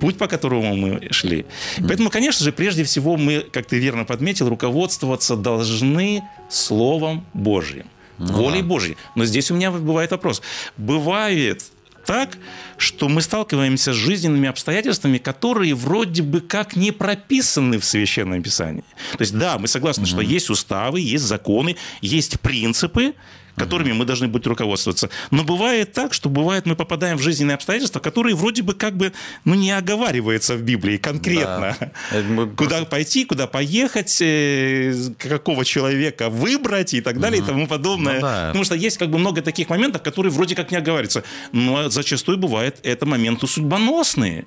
путь, 0.00 0.16
по 0.16 0.26
которому 0.26 0.74
мы 0.76 1.08
шли. 1.10 1.44
Поэтому, 1.78 2.10
конечно 2.10 2.44
же, 2.44 2.52
прежде 2.52 2.84
всего 2.84 3.16
мы, 3.16 3.40
как 3.40 3.66
ты 3.66 3.78
верно 3.78 4.04
подметил, 4.04 4.48
руководствоваться 4.48 5.36
должны 5.36 6.22
Словом 6.48 7.24
Божьим, 7.34 7.86
волей 8.18 8.62
Божьей. 8.62 8.96
Но 9.14 9.24
здесь 9.24 9.50
у 9.50 9.54
меня 9.54 9.70
бывает 9.70 10.10
вопрос. 10.10 10.42
Бывает 10.76 11.62
так, 12.06 12.38
что 12.76 13.08
мы 13.08 13.20
сталкиваемся 13.20 13.92
с 13.92 13.96
жизненными 13.96 14.48
обстоятельствами, 14.48 15.18
которые 15.18 15.74
вроде 15.74 16.22
бы 16.22 16.40
как 16.40 16.74
не 16.76 16.92
прописаны 16.92 17.78
в 17.78 17.84
Священном 17.84 18.42
Писании. 18.42 18.84
То 19.12 19.20
есть, 19.20 19.36
да, 19.36 19.58
мы 19.58 19.68
согласны, 19.68 20.06
что 20.06 20.20
есть 20.20 20.50
уставы, 20.50 21.00
есть 21.00 21.24
законы, 21.24 21.76
есть 22.00 22.40
принципы, 22.40 23.14
которыми 23.56 23.92
мы 23.92 24.04
должны 24.04 24.28
быть 24.28 24.46
руководствоваться. 24.46 25.10
Но 25.30 25.44
бывает 25.44 25.92
так, 25.92 26.14
что 26.14 26.28
бывает 26.28 26.66
мы 26.66 26.76
попадаем 26.76 27.16
в 27.16 27.22
жизненные 27.22 27.54
обстоятельства, 27.54 28.00
которые 28.00 28.34
вроде 28.34 28.62
бы 28.62 28.74
как 28.74 28.96
бы 28.96 29.12
ну, 29.44 29.54
не 29.54 29.70
оговариваются 29.70 30.56
в 30.56 30.62
Библии 30.62 30.96
конкретно. 30.96 31.76
Да. 31.80 32.46
Куда 32.56 32.84
пойти, 32.84 33.24
куда 33.24 33.46
поехать, 33.46 34.18
э, 34.20 34.94
какого 35.18 35.64
человека 35.64 36.30
выбрать 36.30 36.94
и 36.94 37.00
так 37.00 37.20
далее 37.20 37.42
и 37.42 37.44
тому 37.44 37.66
подобное. 37.66 38.14
Ну 38.14 38.20
да. 38.20 38.46
Потому 38.48 38.64
что 38.64 38.74
есть 38.74 38.98
как 38.98 39.10
бы 39.10 39.18
много 39.18 39.42
таких 39.42 39.68
моментов, 39.68 40.02
которые 40.02 40.32
вроде 40.32 40.54
как 40.54 40.70
не 40.70 40.76
оговариваются. 40.76 41.24
Но 41.52 41.88
зачастую 41.88 42.38
бывает 42.38 42.78
это 42.82 43.06
моменты 43.06 43.46
судьбоносные. 43.46 44.46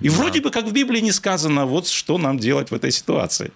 И 0.00 0.08
вроде 0.08 0.40
бы 0.40 0.50
как 0.50 0.66
в 0.66 0.72
Библии 0.72 1.00
не 1.00 1.12
сказано, 1.12 1.66
вот 1.66 1.86
что 1.86 2.18
нам 2.18 2.38
делать 2.38 2.70
в 2.70 2.74
этой 2.74 2.90
ситуации. 2.90 3.52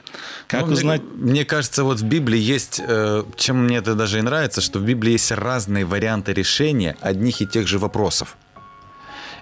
Как 0.46 0.66
Ну, 0.66 0.72
узнать... 0.72 1.02
Мне, 1.02 1.32
мне 1.32 1.44
кажется, 1.44 1.84
вот 1.84 2.00
в 2.00 2.04
Библии 2.04 2.38
есть, 2.38 2.80
э, 2.84 3.24
чем 3.36 3.64
мне 3.64 3.78
это 3.78 3.94
даже 3.94 4.18
и 4.18 4.22
нравится, 4.22 4.60
что 4.60 4.78
в 4.78 4.82
Библии 4.82 5.12
есть 5.12 5.32
разные 5.32 5.84
варианты 5.84 6.32
решения 6.32 6.96
одних 7.00 7.42
и 7.42 7.46
тех 7.46 7.66
же 7.66 7.78
вопросов. 7.78 8.36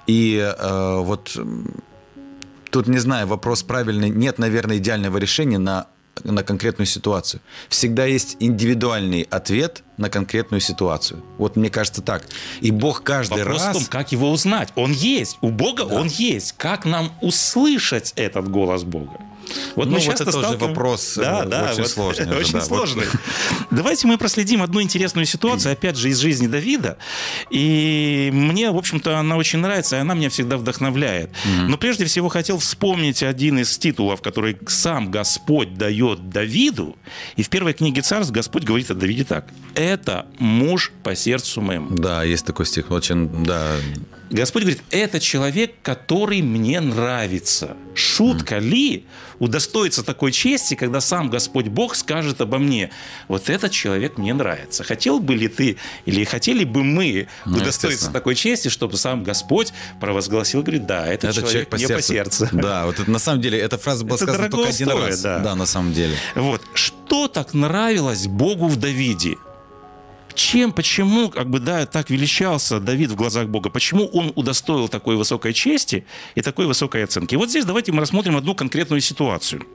И 0.07 0.37
э, 0.37 1.01
вот 1.01 1.37
тут, 2.71 2.87
не 2.89 2.99
знаю, 2.99 3.27
вопрос 3.27 3.63
правильный. 3.63 4.11
Нет, 4.11 4.39
наверное, 4.39 4.79
идеального 4.79 5.19
решения 5.19 5.59
на, 5.59 5.87
на 6.25 6.43
конкретную 6.43 6.87
ситуацию. 6.87 7.41
Всегда 7.69 8.05
есть 8.05 8.37
индивидуальный 8.41 9.23
ответ 9.23 9.83
на 9.97 10.11
конкретную 10.11 10.61
ситуацию. 10.61 11.23
Вот 11.39 11.57
мне 11.57 11.71
кажется 11.71 12.03
так. 12.03 12.27
И 12.61 12.71
Бог 12.71 13.03
каждый 13.03 13.45
Вопрос 13.45 13.63
раз... 13.63 13.77
в 13.77 13.79
том, 13.81 13.85
как 13.89 14.13
его 14.13 14.31
узнать. 14.31 14.71
Он 14.77 14.93
есть. 14.93 15.39
У 15.41 15.51
Бога 15.51 15.83
он 15.83 16.07
есть. 16.07 16.53
Как 16.53 16.85
нам 16.85 17.13
услышать 17.21 18.13
этот 18.17 18.49
голос 18.49 18.83
Бога? 18.83 19.19
Вот 19.77 19.87
Ну, 19.87 19.93
мы 19.93 19.99
вот 19.99 20.05
часто 20.05 20.25
это 20.25 20.33
тоже 20.33 20.47
сталкиваем- 20.47 20.69
вопрос, 20.69 21.15
да, 21.17 21.43
э, 21.45 21.47
да, 21.49 21.71
очень 21.71 21.83
вот 21.83 21.91
сложный 21.91 22.27
уже, 22.31 22.39
Очень 22.39 22.53
да, 22.53 22.59
вот. 22.59 22.67
сложный. 22.67 23.05
Давайте 23.71 24.07
мы 24.07 24.19
проследим 24.19 24.63
одну 24.63 24.81
интересную 24.83 25.27
ситуацию, 25.27 25.73
опять 25.73 25.97
же, 25.97 26.09
из 26.09 26.19
жизни 26.19 26.47
Давида. 26.47 26.99
И 27.51 28.31
мне, 28.33 28.71
в 28.71 28.77
общем-то, 28.77 29.19
она 29.19 29.37
очень 29.37 29.59
нравится, 29.61 29.97
и 29.97 29.99
она 30.01 30.15
меня 30.15 30.31
всегда 30.31 30.57
вдохновляет. 30.57 31.31
Но 31.69 31.77
прежде 31.77 32.05
всего 32.05 32.29
хотел 32.29 32.59
вспомнить 32.59 33.23
один 33.23 33.59
из 33.59 33.77
титулов, 33.79 34.23
который 34.23 34.57
сам 34.67 35.11
Господь 35.11 35.75
дает 35.75 36.29
Давиду. 36.31 36.97
И 37.37 37.43
в 37.43 37.49
первой 37.49 37.73
книге 37.73 38.03
царств 38.03 38.33
Господь 38.33 38.65
говорит 38.65 38.91
о 38.91 38.95
Давиде 38.95 39.25
так. 39.25 39.47
Это 39.75 40.27
муж 40.39 40.93
по 41.03 41.15
сердцу 41.15 41.61
моему. 41.61 41.91
Да, 41.97 42.25
есть 42.25 42.45
такой 42.47 42.67
стих. 42.67 42.91
Очень, 42.91 43.45
да, 43.45 43.73
Господь 44.31 44.63
говорит, 44.63 44.83
это 44.91 45.21
человек, 45.21 45.75
который 45.83 46.43
мне 46.43 46.81
нравится. 46.81 47.77
Шутка 47.95 48.59
ли 48.59 49.05
удостоится 49.39 50.03
такой 50.03 50.33
чести, 50.33 50.75
когда 50.75 51.01
сам 51.01 51.31
Господь 51.31 51.67
Бог 51.67 51.95
скажет 51.95 52.41
обо 52.41 52.59
мне, 52.59 52.91
вот 53.29 53.49
этот 53.51 53.71
человек 53.73 54.19
мне 54.19 54.35
нравится. 54.35 54.83
Хотел 54.83 55.21
бы 55.21 55.35
ли 55.35 55.49
ты, 55.49 55.77
или 56.07 56.25
хотели 56.25 56.65
бы 56.65 56.83
мы 56.83 57.29
Ну, 57.45 57.59
удостоиться 57.59 58.11
такой 58.11 58.35
чести, 58.35 58.69
чтобы 58.69 58.97
сам 58.97 59.23
Господь 59.23 59.73
провозгласил, 60.01 60.63
говорит, 60.63 60.87
да, 60.87 61.07
этот 61.07 61.31
Это 61.37 61.41
человек, 61.43 61.73
мне 61.73 61.89
по 61.89 62.03
сердцу. 62.03 62.49
Да, 62.67 62.87
вот 62.87 62.99
это 62.99 63.11
на 63.11 63.19
самом 63.19 63.41
деле, 63.43 63.59
эта 63.59 63.79
фраза 63.79 64.05
была 64.05 64.17
Это 64.17 64.25
сказана 64.25 64.51
только 64.51 64.69
один 64.71 64.89
стоит, 64.89 65.09
раз. 65.11 65.21
да. 65.21 65.39
Да, 65.39 65.55
на 65.55 65.67
самом 65.67 65.93
деле. 65.93 66.17
Вот. 66.35 66.63
Что 66.75 67.29
так 67.29 67.55
нравилось 67.55 68.27
Богу 68.27 68.67
в 68.69 68.77
Давиде? 68.77 69.37
Чем, 70.37 70.73
почему, 70.73 71.31
как 71.31 71.49
бы, 71.49 71.61
да, 71.61 71.87
так 71.87 72.11
величался 72.11 72.79
Давид 72.79 73.11
в 73.11 73.17
глазах 73.17 73.49
Бога? 73.49 73.71
Почему 73.71 74.07
он 74.07 74.33
удостоил 74.35 74.87
такой 74.87 75.17
высокой 75.17 75.55
чести 75.55 76.05
и 76.35 76.43
такой 76.43 76.67
высокой 76.67 77.05
оценки? 77.05 77.35
И 77.35 77.39
вот 77.39 77.49
здесь 77.49 77.65
давайте 77.65 77.91
мы 77.91 78.03
рассмотрим 78.03 78.37
одну 78.37 78.55
конкретную 78.55 79.01
ситуацию. 79.01 79.67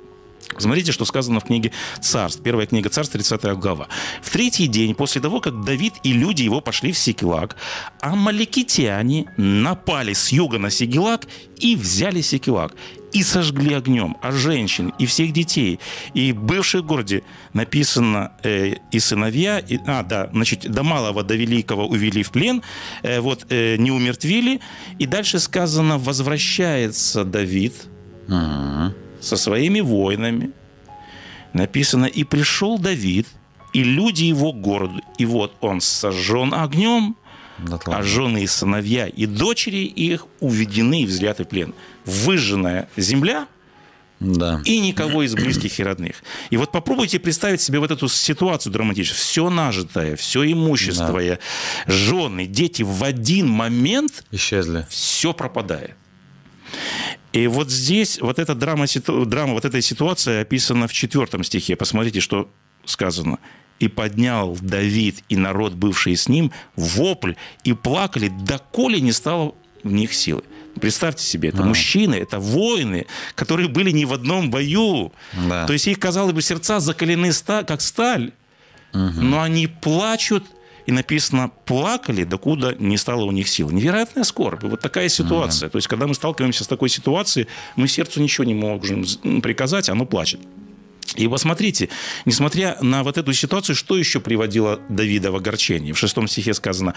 Смотрите, 0.59 0.91
что 0.91 1.05
сказано 1.05 1.39
в 1.39 1.45
книге 1.45 1.71
Царств. 1.99 2.43
Первая 2.43 2.67
книга 2.67 2.89
Царств, 2.89 3.13
30 3.13 3.57
глава. 3.57 3.87
В 4.21 4.29
третий 4.29 4.67
день 4.67 4.93
после 4.93 5.19
того, 5.19 5.39
как 5.39 5.63
Давид 5.63 5.93
и 6.03 6.13
люди 6.13 6.43
его 6.43 6.61
пошли 6.61 6.91
в 6.91 6.97
Секелак, 6.97 7.55
амаликитяне 7.99 9.33
напали 9.37 10.13
с 10.13 10.31
юга 10.31 10.59
на 10.59 10.69
Секелак 10.69 11.27
и 11.57 11.75
взяли 11.75 12.21
Секелак. 12.21 12.75
И 13.13 13.23
сожгли 13.23 13.73
огнем, 13.73 14.15
а 14.21 14.31
женщин, 14.31 14.93
и 14.99 15.05
всех 15.05 15.33
детей, 15.33 15.79
и 16.13 16.31
в 16.31 16.81
городе 16.81 17.23
написано 17.53 18.31
э, 18.43 18.75
и 18.91 18.99
сыновья, 18.99 19.59
и, 19.59 19.77
а, 19.85 20.03
да, 20.03 20.29
значит, 20.31 20.71
до 20.71 20.83
малого, 20.83 21.23
до 21.23 21.35
великого 21.35 21.87
увели 21.87 22.23
в 22.23 22.31
плен, 22.31 22.61
э, 23.03 23.19
вот, 23.19 23.45
э, 23.49 23.75
не 23.77 23.91
умертвили, 23.91 24.61
и 24.97 25.05
дальше 25.05 25.39
сказано, 25.39 25.97
возвращается 25.97 27.25
Давид, 27.25 27.73
со 29.21 29.37
своими 29.37 29.81
воинами. 29.81 30.51
Написано, 31.53 32.05
и 32.05 32.23
пришел 32.23 32.79
Давид, 32.79 33.27
и 33.73 33.83
люди 33.83 34.23
его 34.23 34.53
городу, 34.53 35.01
и 35.17 35.25
вот 35.25 35.53
он 35.61 35.81
сожжен 35.81 36.53
огнем, 36.53 37.15
а 37.85 38.01
жены 38.01 38.43
и 38.43 38.47
сыновья 38.47 39.07
и 39.07 39.25
дочери 39.25 39.83
их 39.83 40.25
уведены 40.39 41.03
и 41.03 41.05
взяты 41.05 41.43
в 41.43 41.47
плен. 41.47 41.73
Выжженная 42.05 42.89
земля 42.97 43.47
Да. 44.19 44.61
и 44.65 44.79
никого 44.79 45.23
из 45.23 45.33
близких 45.33 45.79
и 45.79 45.83
родных. 45.83 46.23
И 46.49 46.57
вот 46.57 46.71
попробуйте 46.71 47.19
представить 47.19 47.61
себе 47.61 47.79
вот 47.79 47.91
эту 47.91 48.07
ситуацию 48.07 48.71
драматическую. 48.71 49.19
Все 49.19 49.49
нажитое, 49.49 50.15
все 50.15 50.43
имущество, 50.51 51.21
жены, 51.87 52.45
дети 52.45 52.83
в 52.83 53.03
один 53.03 53.49
момент 53.49 54.23
Исчезли. 54.31 54.85
все 54.89 55.33
пропадает. 55.33 55.95
И 57.33 57.47
вот 57.47 57.69
здесь 57.69 58.19
вот 58.19 58.39
эта 58.39 58.55
драма, 58.55 58.85
драма 59.25 59.53
вот 59.53 59.65
этой 59.65 59.81
ситуации 59.81 60.41
описана 60.41 60.87
в 60.87 60.93
четвертом 60.93 61.43
стихе. 61.43 61.75
Посмотрите, 61.75 62.19
что 62.19 62.49
сказано. 62.85 63.39
«И 63.79 63.87
поднял 63.87 64.55
Давид 64.61 65.23
и 65.27 65.35
народ, 65.35 65.73
бывший 65.73 66.15
с 66.15 66.29
ним, 66.29 66.51
вопль, 66.75 67.33
и 67.63 67.73
плакали, 67.73 68.27
доколе 68.27 69.01
не 69.01 69.11
стало 69.11 69.55
в 69.83 69.91
них 69.91 70.13
силы». 70.13 70.43
Представьте 70.79 71.23
себе, 71.23 71.49
это 71.49 71.63
мужчины, 71.63 72.15
это 72.15 72.39
воины, 72.39 73.05
которые 73.35 73.67
были 73.67 73.91
не 73.91 74.05
в 74.05 74.13
одном 74.13 74.49
бою. 74.49 75.11
Да. 75.49 75.65
То 75.65 75.73
есть 75.73 75.87
их, 75.87 75.99
казалось 75.99 76.33
бы, 76.33 76.41
сердца 76.41 76.79
закалены 76.79 77.33
ста- 77.33 77.63
как 77.63 77.81
сталь, 77.81 78.31
но 78.93 79.41
они 79.41 79.67
плачут, 79.67 80.43
и 80.87 80.91
написано, 80.91 81.51
плакали, 81.65 82.23
докуда 82.23 82.75
не 82.79 82.97
стало 82.97 83.23
у 83.25 83.31
них 83.31 83.47
сил. 83.47 83.69
Невероятная 83.69 84.23
скорбь. 84.23 84.63
Вот 84.63 84.81
такая 84.81 85.09
ситуация. 85.09 85.69
То 85.69 85.77
есть, 85.77 85.87
когда 85.87 86.07
мы 86.07 86.15
сталкиваемся 86.15 86.63
с 86.63 86.67
такой 86.67 86.89
ситуацией, 86.89 87.47
мы 87.75 87.87
сердцу 87.87 88.21
ничего 88.21 88.45
не 88.45 88.55
можем 88.55 89.05
приказать, 89.41 89.89
оно 89.89 90.05
плачет. 90.05 90.39
И 91.15 91.27
посмотрите, 91.27 91.89
несмотря 92.25 92.77
на 92.81 93.03
вот 93.03 93.17
эту 93.17 93.33
ситуацию, 93.33 93.75
что 93.75 93.97
еще 93.97 94.19
приводило 94.19 94.79
Давида 94.89 95.31
в 95.31 95.35
огорчение? 95.35 95.93
В 95.93 95.97
шестом 95.97 96.27
стихе 96.27 96.53
сказано, 96.53 96.93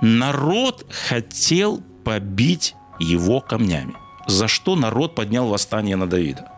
народ 0.00 0.86
хотел 1.08 1.82
побить 2.04 2.74
его 2.98 3.40
камнями. 3.40 3.94
За 4.26 4.48
что 4.48 4.76
народ 4.76 5.14
поднял 5.14 5.48
восстание 5.48 5.96
на 5.96 6.06
Давида? 6.06 6.50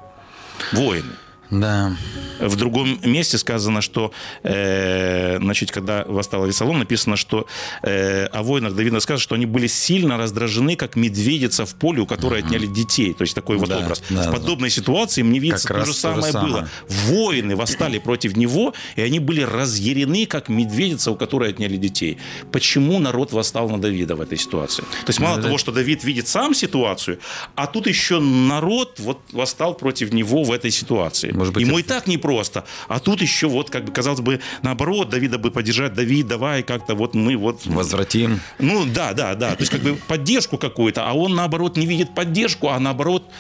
Воины. 0.72 1.14
Да. 1.50 1.96
В 2.40 2.56
другом 2.56 2.98
месте 3.04 3.38
сказано, 3.38 3.80
что, 3.80 4.12
э, 4.42 5.38
значит, 5.38 5.70
когда 5.70 6.04
восстал 6.06 6.44
Авесолом, 6.44 6.78
написано, 6.78 7.16
что 7.16 7.46
э, 7.82 8.26
о 8.26 8.42
воинах 8.42 8.74
Давида 8.74 9.00
сказано, 9.00 9.20
что 9.20 9.34
они 9.34 9.46
были 9.46 9.66
сильно 9.66 10.16
раздражены, 10.16 10.76
как 10.76 10.96
медведица 10.96 11.64
в 11.66 11.74
поле, 11.74 12.00
у 12.02 12.06
которой 12.06 12.40
отняли 12.42 12.66
детей. 12.66 13.14
То 13.14 13.22
есть 13.22 13.34
такой 13.34 13.56
вот 13.56 13.68
Да, 13.68 13.78
образ. 13.78 14.02
да, 14.10 14.22
в 14.22 14.24
да. 14.26 14.32
подобной 14.32 14.70
ситуации, 14.70 15.22
мне 15.22 15.38
видится, 15.38 15.68
Как 15.68 15.78
то 15.78 15.84
же 15.84 15.90
то 15.92 15.94
же 15.94 16.00
самое 16.00 16.32
самое. 16.32 16.52
было. 16.52 16.68
Воины 16.88 17.56
восстали 17.56 17.98
против 17.98 18.36
него, 18.36 18.74
и 18.96 19.00
они 19.02 19.18
были 19.18 19.40
разъярены, 19.42 20.26
как 20.26 20.48
медведица, 20.48 21.10
у 21.10 21.16
которой 21.16 21.50
отняли 21.50 21.76
детей. 21.76 22.18
Почему 22.52 22.98
народ 22.98 23.32
восстал 23.32 23.68
на 23.70 23.80
Давида 23.80 24.16
в 24.16 24.20
этой 24.20 24.38
ситуации? 24.38 24.82
То 24.82 25.08
есть 25.10 25.20
мало 25.20 25.36
Ну, 25.36 25.42
того, 25.42 25.54
это- 25.54 25.60
что 25.62 25.72
Давид 25.72 26.04
видит 26.04 26.28
сам 26.28 26.54
ситуацию, 26.54 27.18
а 27.54 27.66
тут 27.66 27.86
еще 27.86 28.20
народ 28.20 28.98
вот 28.98 29.20
восстал 29.32 29.74
против 29.74 30.12
него 30.12 30.42
в 30.44 30.52
этой 30.52 30.70
ситуации. 30.70 31.32
Может 31.36 31.54
быть, 31.54 31.64
Ему 31.66 31.78
это- 31.78 31.86
и 31.86 31.88
так 31.88 32.06
непросто. 32.06 32.64
А 32.88 32.98
тут 32.98 33.22
еще 33.22 33.46
вот, 33.46 33.70
как 33.70 33.84
бы, 33.84 33.92
казалось 33.92 34.20
бы, 34.20 34.40
наоборот, 34.62 35.10
Давида 35.10 35.38
бы 35.38 35.50
поддержать. 35.50 35.94
Давид, 35.94 36.26
давай 36.26 36.62
как-то 36.62 36.94
вот 36.94 37.14
мы 37.14 37.36
вот... 37.36 37.64
Возвратим. 37.66 38.40
Ну, 38.58 38.84
да, 38.86 39.12
да, 39.12 39.34
да. 39.34 39.50
То 39.54 39.62
есть, 39.62 39.70
как 39.72 39.82
бы 39.82 39.96
поддержку 40.08 40.58
какую-то, 40.58 41.08
а 41.08 41.12
он, 41.12 41.34
наоборот, 41.34 41.76
не 41.76 41.86
видит 41.86 42.14
поддержку, 42.14 42.68
а 42.68 42.80
наоборот 42.80 43.30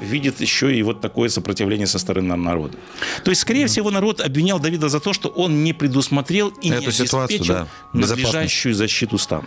видит 0.00 0.40
еще 0.40 0.74
и 0.74 0.82
вот 0.82 1.00
такое 1.00 1.28
сопротивление 1.28 1.86
со 1.86 1.98
стороны 1.98 2.36
народа. 2.36 2.76
То 3.24 3.30
есть, 3.30 3.42
скорее 3.42 3.66
всего, 3.66 3.90
народ 3.90 4.20
обвинял 4.20 4.58
Давида 4.58 4.88
за 4.88 5.00
то, 5.00 5.12
что 5.12 5.28
он 5.28 5.64
не 5.64 5.72
предусмотрел 5.72 6.48
и 6.48 6.70
Эту 6.70 6.86
не 6.86 6.92
ситуацию, 6.92 7.24
обеспечил 7.24 7.54
да, 7.54 7.68
надлежащую 7.92 8.74
защиту 8.74 9.18
стан. 9.18 9.46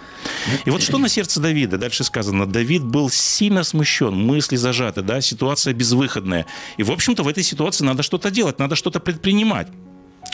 И 0.65 0.70
вот 0.70 0.81
что 0.81 0.98
на 0.98 1.10
сердце 1.10 1.39
Давида? 1.39 1.77
Дальше 1.77 2.03
сказано, 2.03 2.46
Давид 2.46 2.84
был 2.84 3.10
сильно 3.10 3.63
смущен, 3.63 4.13
мысли 4.13 4.55
зажаты, 4.55 5.01
да, 5.01 5.22
ситуация 5.22 5.74
безвыходная. 5.74 6.46
И, 6.77 6.84
в 6.84 6.91
общем-то, 6.91 7.24
в 7.24 7.27
этой 7.27 7.43
ситуации 7.43 7.86
надо 7.86 8.03
что-то 8.03 8.31
делать, 8.31 8.60
надо 8.60 8.75
что-то 8.75 9.00
предпринимать. 9.00 9.67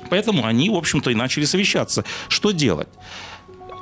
Поэтому 0.10 0.46
они, 0.46 0.70
в 0.70 0.76
общем-то, 0.76 1.10
и 1.10 1.16
начали 1.16 1.46
совещаться. 1.46 2.04
Что 2.30 2.52
делать? 2.52 2.90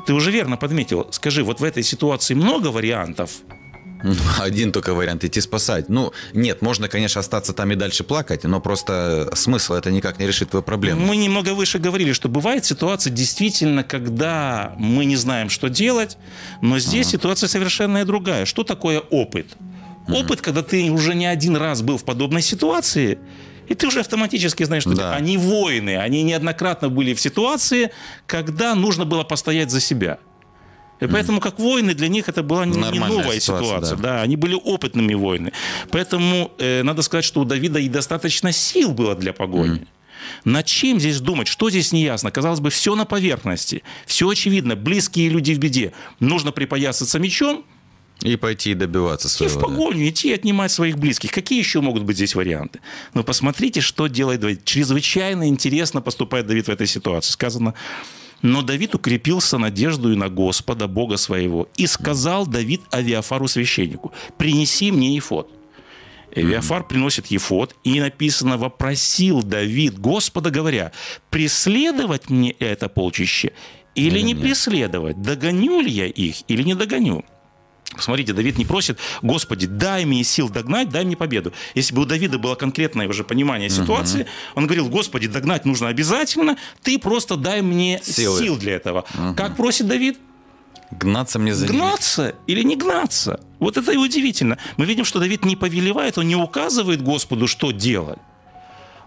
Ты 0.06 0.13
уже 0.13 0.32
верно 0.32 0.58
подметил. 0.58 1.08
Скажи, 1.12 1.43
вот 1.43 1.60
в 1.60 1.63
этой 1.63 1.84
ситуации 1.84 2.36
много 2.36 2.67
вариантов? 2.67 3.32
Один 4.40 4.72
только 4.72 4.94
вариант 4.94 5.24
идти 5.24 5.42
спасать. 5.42 5.90
Ну, 5.90 6.14
нет, 6.34 6.62
можно, 6.62 6.88
конечно, 6.88 7.20
остаться 7.20 7.54
там 7.54 7.72
и 7.72 7.76
дальше 7.76 8.04
плакать, 8.04 8.44
но 8.44 8.60
просто 8.60 9.30
смысл 9.34 9.74
это 9.74 9.92
никак 9.92 10.20
не 10.20 10.28
решит 10.28 10.50
твою 10.52 10.64
проблему. 10.64 11.06
Мы 11.06 11.16
немного 11.18 11.54
выше 11.54 11.80
говорили, 11.80 12.14
что 12.14 12.30
бывает 12.30 12.66
ситуация 12.66 13.12
действительно, 13.12 13.84
когда 13.84 14.74
мы 14.78 15.06
не 15.06 15.16
знаем, 15.16 15.50
что 15.50 15.70
делать, 15.70 16.18
но 16.62 16.80
здесь 16.80 17.08
ситуация 17.08 17.48
совершенно 17.48 18.04
другая. 18.06 18.46
Что 18.46 18.64
такое 18.64 19.00
опыт? 19.00 19.48
Опыт, 20.08 20.42
когда 20.42 20.62
ты 20.62 20.92
уже 20.92 21.16
не 21.16 21.26
один 21.26 21.56
раз 21.56 21.82
был 21.82 21.98
в 21.98 22.04
подобной 22.04 22.42
ситуации, 22.44 23.18
и 23.68 23.74
ты 23.74 23.88
уже 23.88 24.02
автоматически 24.02 24.64
знаешь, 24.64 24.84
что 24.84 24.94
Да. 24.94 25.16
они 25.16 25.38
воины, 25.38 25.98
они 25.98 26.22
неоднократно 26.22 26.90
были 26.90 27.16
в 27.16 27.22
ситуации, 27.22 27.90
когда 28.28 28.76
нужно 28.76 29.06
было 29.06 29.24
постоять 29.24 29.72
за 29.72 29.80
себя. 29.80 30.20
И 31.06 31.12
поэтому, 31.12 31.39
как 31.39 31.60
воины, 31.60 31.94
для 31.94 32.08
них 32.08 32.30
это 32.30 32.44
была 32.44 32.65
не, 32.65 32.78
не 32.78 33.00
новая 33.00 33.39
ситуация, 33.39 33.68
ситуация. 33.68 33.98
да. 33.98 34.04
да. 34.15 34.22
они 34.22 34.36
были 34.36 34.56
опытными 34.56 35.13
воины. 35.13 35.52
Поэтому 35.91 36.52
э, 36.58 36.84
надо 36.84 37.02
сказать, 37.02 37.26
что 37.26 37.41
у 37.41 37.46
Давида 37.46 37.80
и 37.80 37.89
достаточно 37.89 38.52
сил 38.52 38.91
было 38.94 39.15
для 39.15 39.34
погони. 39.34 39.88
Над 40.44 40.65
чем 40.65 41.00
здесь 41.00 41.20
думать? 41.22 41.48
Что 41.48 41.70
здесь 41.70 41.91
неясно? 41.91 42.32
Казалось 42.32 42.60
бы, 42.60 42.70
все 42.70 42.96
на 42.96 43.06
поверхности. 43.06 43.84
Все 44.06 44.28
очевидно. 44.28 44.76
Близкие 44.76 45.30
люди 45.30 45.54
в 45.54 45.60
беде. 45.60 45.91
Нужно 46.20 46.52
припоясаться 46.52 47.20
мечом 47.20 47.63
И 48.22 48.36
пойти 48.36 48.72
и 48.72 48.74
добиваться 48.74 49.28
и 49.28 49.32
своего. 49.32 49.54
в 49.54 49.62
да. 49.62 49.68
погоню 49.68 50.10
идти 50.10 50.30
и 50.30 50.34
отнимать 50.34 50.72
своих 50.72 50.98
близких. 50.98 51.32
Какие 51.32 51.60
еще 51.60 51.82
могут 51.82 52.04
быть 52.04 52.15
здесь 52.15 52.36
варианты? 52.36 52.80
Но 53.13 53.24
посмотрите, 53.24 53.82
что 53.82 54.08
делает 54.08 54.39
Давид. 54.39 54.65
Чрезвычайно 54.65 55.48
интересно 55.48 56.02
поступает 56.02 56.48
Давид 56.48 56.68
в 56.68 56.70
этой 56.70 56.88
ситуации. 56.88 57.32
Сказано, 57.32 57.74
но 58.41 58.62
Давид 58.62 58.95
укрепился 58.95 59.58
надеждою 59.58 60.17
на 60.17 60.30
Господа, 60.30 60.88
Бога 60.88 61.17
своего. 61.17 61.67
И 61.78 61.88
сказал 61.88 62.45
Давид 62.45 62.82
Авиафару 62.93 63.48
священнику, 63.48 64.13
принеси 64.38 64.91
мне 64.91 65.15
ефод. 65.15 65.52
Авиафар 66.36 66.86
приносит 66.86 67.28
ефод, 67.28 67.76
и 67.84 68.00
написано, 68.00 68.58
вопросил 68.58 69.41
Давид 69.41 69.98
Господа, 69.98 70.52
говоря, 70.52 70.91
преследовать 71.30 72.30
мне 72.30 72.52
это 72.52 72.89
полчище 72.89 73.54
или 73.95 74.19
не 74.19 74.36
преследовать? 74.36 75.21
Догоню 75.21 75.80
ли 75.80 75.89
я 75.89 76.08
их 76.08 76.43
или 76.50 76.63
не 76.63 76.76
догоню? 76.76 77.24
Смотрите, 77.98 78.34
Давид 78.34 78.58
не 78.58 78.65
просит, 78.65 79.00
Господи, 79.21 79.67
дай 79.67 80.06
мне 80.06 80.24
сил 80.24 80.50
догнать, 80.50 80.89
дай 80.89 81.06
мне 81.06 81.15
победу. 81.15 81.54
Если 81.76 81.93
бы 81.95 82.02
у 82.02 82.06
Давида 82.06 82.38
было 82.39 82.56
конкретное 82.56 83.08
уже 83.08 83.24
понимание 83.24 83.69
ситуации, 83.69 84.28
он 84.56 84.65
говорил, 84.65 84.89
Господи, 84.89 85.28
догнать 85.28 85.65
нужно 85.65 85.88
обязательно, 85.88 86.58
ты 86.82 87.00
просто 87.00 87.36
дай 87.38 87.62
мне 87.62 88.02
Силы. 88.04 88.39
сил 88.39 88.58
для 88.58 88.76
этого. 88.76 89.06
Как 89.38 89.56
просит 89.56 89.88
Давид? 89.88 90.17
Гнаться 90.91 91.39
мне 91.39 91.54
за 91.54 91.67
ними. 91.67 91.78
Гнаться 91.78 92.36
или 92.48 92.63
не 92.63 92.76
гнаться? 92.76 93.39
Вот 93.60 93.78
это 93.78 93.91
и 93.91 93.98
удивительно. 93.98 94.58
Мы 94.78 94.86
видим, 94.86 95.06
что 95.06 95.19
Давид 95.19 95.45
не 95.45 95.56
повелевает, 95.56 96.17
он 96.17 96.28
не 96.28 96.36
указывает 96.36 97.02
Господу, 97.02 97.48
что 97.48 97.71
делать. 97.71 98.19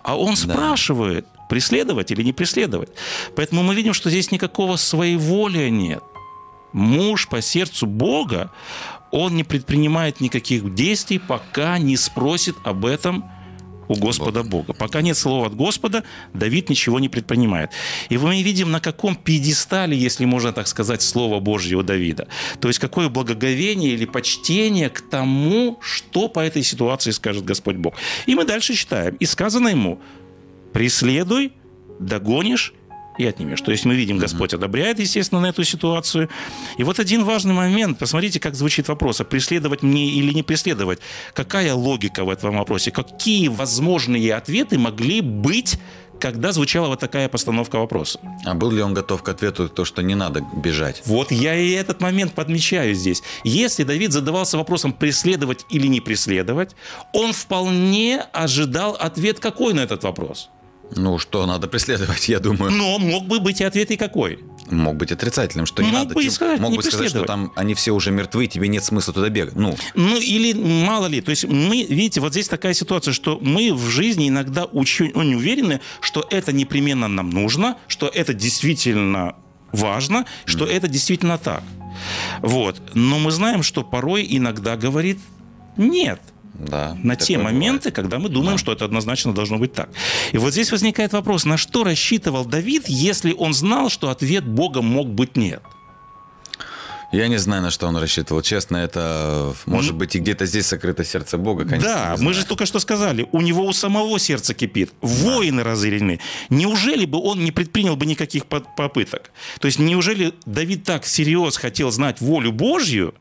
А 0.03 0.19
он 0.19 0.37
спрашивает, 0.37 1.27
преследовать 1.49 2.11
или 2.11 2.23
не 2.23 2.33
преследовать. 2.33 2.91
Поэтому 3.37 3.63
мы 3.63 3.75
видим, 3.75 3.95
что 3.95 4.11
здесь 4.11 4.31
никакого 4.31 4.77
своеволия 4.77 5.71
нет. 5.71 6.03
Муж 6.73 7.29
по 7.29 7.41
сердцу 7.41 7.87
Бога, 7.87 8.51
он 9.11 9.35
не 9.37 9.45
предпринимает 9.45 10.21
никаких 10.21 10.75
действий, 10.75 11.19
пока 11.19 11.79
не 11.79 11.97
спросит 11.97 12.57
об 12.65 12.85
этом 12.85 13.25
у 13.89 13.95
Господа 13.95 14.43
Бога. 14.43 14.75
Пока 14.75 15.01
нет 15.01 15.17
слова 15.17 15.47
от 15.47 15.55
Господа, 15.55 16.05
Давид 16.35 16.69
ничего 16.69 17.01
не 17.01 17.09
предпринимает. 17.09 17.71
И 18.11 18.19
мы 18.19 18.43
видим, 18.43 18.71
на 18.71 18.81
каком 18.81 19.17
пьедестале, 19.17 19.97
если 19.97 20.27
можно 20.27 20.53
так 20.53 20.69
сказать, 20.69 21.03
Слово 21.03 21.41
Божье 21.41 21.77
у 21.79 21.83
Давида. 21.83 22.29
То 22.61 22.69
есть, 22.69 22.79
какое 22.79 23.09
благоговение 23.09 23.93
или 23.93 24.05
почтение 24.05 24.91
к 24.91 25.01
тому, 25.01 25.79
что 25.81 26.29
по 26.29 26.41
этой 26.41 26.63
ситуации 26.63 27.11
скажет 27.11 27.45
Господь 27.45 27.77
Бог. 27.77 27.95
И 28.27 28.35
мы 28.35 28.45
дальше 28.45 28.75
читаем. 28.75 29.17
«И 29.17 29.25
сказано 29.25 29.69
ему, 29.69 30.01
преследуй, 30.73 31.53
догонишь 31.99 32.75
и 33.19 33.27
отнимешь. 33.27 33.61
То 33.61 33.73
есть 33.73 33.85
мы 33.85 33.95
видим, 33.95 34.19
Господь 34.19 34.55
одобряет, 34.55 34.99
естественно, 35.01 35.41
на 35.41 35.47
эту 35.47 35.65
ситуацию. 35.65 36.29
И 36.79 36.85
вот 36.85 36.99
один 36.99 37.25
важный 37.25 37.53
момент. 37.53 37.99
Посмотрите, 37.99 38.41
как 38.41 38.55
звучит 38.55 38.89
вопрос. 38.89 39.21
А 39.21 39.25
преследовать 39.25 39.83
мне 39.83 40.11
или 40.11 40.33
не 40.33 40.43
преследовать? 40.43 41.01
Какая 41.35 41.75
логика 41.75 42.25
в 42.25 42.31
этом 42.31 42.57
вопросе? 42.57 42.91
Какие 42.91 43.49
возможные 43.49 44.35
ответы 44.35 44.79
могли 44.79 45.21
быть, 45.21 45.79
когда 46.21 46.53
звучала 46.53 46.89
вот 46.89 47.01
такая 47.01 47.29
постановка 47.29 47.77
вопроса? 47.79 48.21
А 48.45 48.55
был 48.55 48.71
ли 48.71 48.83
он 48.83 48.95
готов 48.95 49.23
к 49.23 49.29
ответу, 49.29 49.69
то, 49.69 49.85
что 49.85 50.03
не 50.03 50.15
надо 50.15 50.45
бежать? 50.57 51.03
Вот 51.07 51.33
я 51.33 51.57
и 51.57 51.71
этот 51.73 52.01
момент 52.01 52.33
подмечаю 52.35 52.95
здесь. 52.95 53.23
Если 53.45 53.85
Давид 53.85 54.13
задавался 54.13 54.57
вопросом, 54.57 54.93
преследовать 54.93 55.65
или 55.71 55.87
не 55.87 56.01
преследовать, 56.01 56.77
он 57.13 57.33
вполне 57.33 58.25
ожидал 58.33 58.97
ответ 58.99 59.41
какой 59.41 59.75
на 59.75 59.81
этот 59.81 60.05
вопрос. 60.05 60.51
Ну, 60.97 61.19
что 61.19 61.47
надо 61.47 61.69
преследовать, 61.69 62.29
я 62.29 62.41
думаю. 62.41 62.73
Но 62.73 62.99
мог 62.99 63.27
бы 63.27 63.41
быть 63.41 63.61
и 63.61 63.65
ответ 63.65 63.91
и 63.91 63.97
какой. 63.97 64.39
Мог 64.71 64.97
быть 64.97 65.13
отрицательным, 65.13 65.67
что 65.67 65.83
не 65.83 65.91
Мог 65.91 66.01
надо. 66.01 66.15
бы 66.15 66.25
и 66.25 66.31
сказать, 66.31 66.61
мог 66.61 66.71
не 66.71 66.77
бы 66.77 66.83
сказать, 66.83 67.11
что 67.11 67.25
там 67.25 67.53
они 67.57 67.75
все 67.75 67.93
уже 67.93 68.11
мертвы, 68.11 68.47
тебе 68.47 68.69
нет 68.69 68.85
смысла 68.85 69.15
туда 69.15 69.29
бегать. 69.29 69.55
Ну, 69.55 69.77
Ну, 69.95 70.19
или 70.19 70.53
мало 70.53 71.07
ли. 71.07 71.21
То 71.21 71.31
есть 71.31 71.45
мы, 71.47 71.85
видите, 71.85 72.21
вот 72.21 72.33
здесь 72.33 72.49
такая 72.49 72.75
ситуация, 72.75 73.13
что 73.13 73.39
мы 73.41 73.73
в 73.73 73.89
жизни 73.89 74.29
иногда 74.29 74.65
очень, 74.65 75.11
очень 75.13 75.35
уверены, 75.35 75.81
что 76.01 76.27
это 76.31 76.53
непременно 76.53 77.09
нам 77.09 77.31
нужно, 77.31 77.77
что 77.87 78.09
это 78.09 78.35
действительно 78.35 79.37
важно, 79.73 80.27
что 80.45 80.65
это 80.65 80.89
действительно 80.89 81.39
так. 81.39 81.63
Вот. 82.41 82.81
Но 82.95 83.19
мы 83.19 83.31
знаем, 83.31 83.63
что 83.63 83.83
порой 83.83 84.27
иногда 84.29 84.77
говорит 84.77 85.19
нет 85.77 86.21
да. 86.55 86.97
на 87.03 87.17
те 87.17 87.37
бывает. 87.37 87.55
моменты, 87.55 87.91
когда 87.91 88.19
мы 88.19 88.29
думаем, 88.29 88.59
что 88.59 88.73
это 88.73 88.85
однозначно 88.85 89.33
должно 89.33 89.59
быть 89.59 89.73
так. 89.73 89.91
И 90.33 90.39
вот 90.39 90.53
здесь 90.53 90.73
возникает 90.73 91.13
вопрос, 91.13 91.45
на 91.45 91.57
что 91.57 91.85
рассчитывал 91.85 92.45
Давид, 92.45 92.89
если 92.89 93.33
он 93.33 93.55
знал, 93.55 93.91
что 93.91 94.11
ответ 94.11 94.47
Бога 94.47 94.83
мог 94.83 95.09
быть 95.09 95.37
нет? 95.37 95.63
Я 97.11 97.29
не 97.29 97.39
знаю, 97.39 97.63
на 97.63 97.71
что 97.71 97.87
он 97.87 97.97
рассчитывал. 97.97 98.43
Честно, 98.43 98.77
это 98.77 99.55
может 99.65 99.95
быть 99.95 100.15
и 100.15 100.19
где-то 100.19 100.45
здесь 100.45 100.67
сокрыто 100.67 101.05
сердце 101.05 101.39
Бога, 101.39 101.65
конечно. 101.65 101.89
Да, 101.89 102.17
мы 102.19 102.35
же 102.35 102.45
только 102.45 102.67
что 102.67 102.81
сказали, 102.81 103.27
у 103.33 103.41
него 103.41 103.65
у 103.65 103.73
самого 103.73 104.19
сердце 104.19 104.53
кипит, 104.53 104.93
воины 105.01 105.63
разъярены. 105.63 106.21
Неужели 106.51 107.07
бы 107.07 107.19
он 107.19 107.43
не 107.43 107.51
предпринял 107.51 107.97
бы 107.97 108.05
никаких 108.05 108.45
по- 108.45 108.61
попыток? 108.61 109.31
То 109.59 109.67
есть 109.67 109.79
неужели 109.79 110.35
Давид 110.45 110.85
так 110.85 111.05
всерьез 111.05 111.57
хотел 111.57 111.91
знать 111.91 112.21
волю 112.21 112.53
Божью, 112.53 113.15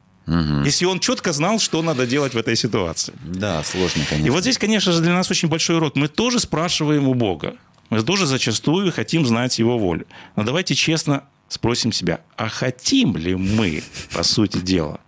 если 0.66 0.86
он 0.86 1.00
четко 1.00 1.32
знал, 1.34 1.60
что 1.60 1.82
надо 1.82 2.06
делать 2.06 2.34
в 2.34 2.38
этой 2.38 2.56
ситуации? 2.56 3.14
Да, 3.24 3.64
сложно, 3.64 4.04
конечно. 4.10 4.28
И 4.28 4.30
вот 4.30 4.42
здесь, 4.42 4.58
конечно 4.58 4.92
же, 4.92 5.02
для 5.02 5.14
нас 5.14 5.32
очень 5.32 5.48
большой 5.48 5.78
урок. 5.78 5.96
Мы 5.96 6.08
тоже 6.08 6.40
спрашиваем 6.40 7.08
у 7.08 7.14
Бога. 7.14 7.56
Мы 7.90 8.04
тоже 8.04 8.26
зачастую 8.26 8.92
хотим 8.92 9.26
знать 9.26 9.60
Его 9.60 9.78
волю. 9.78 10.06
Но 10.36 10.44
давайте 10.44 10.76
честно 10.76 11.24
спросим 11.48 11.94
себя, 11.94 12.20
а 12.36 12.50
хотим 12.50 13.16
ли 13.16 13.36
мы, 13.36 13.82
по 14.14 14.24
сути 14.24 14.58
дела, 14.58 15.00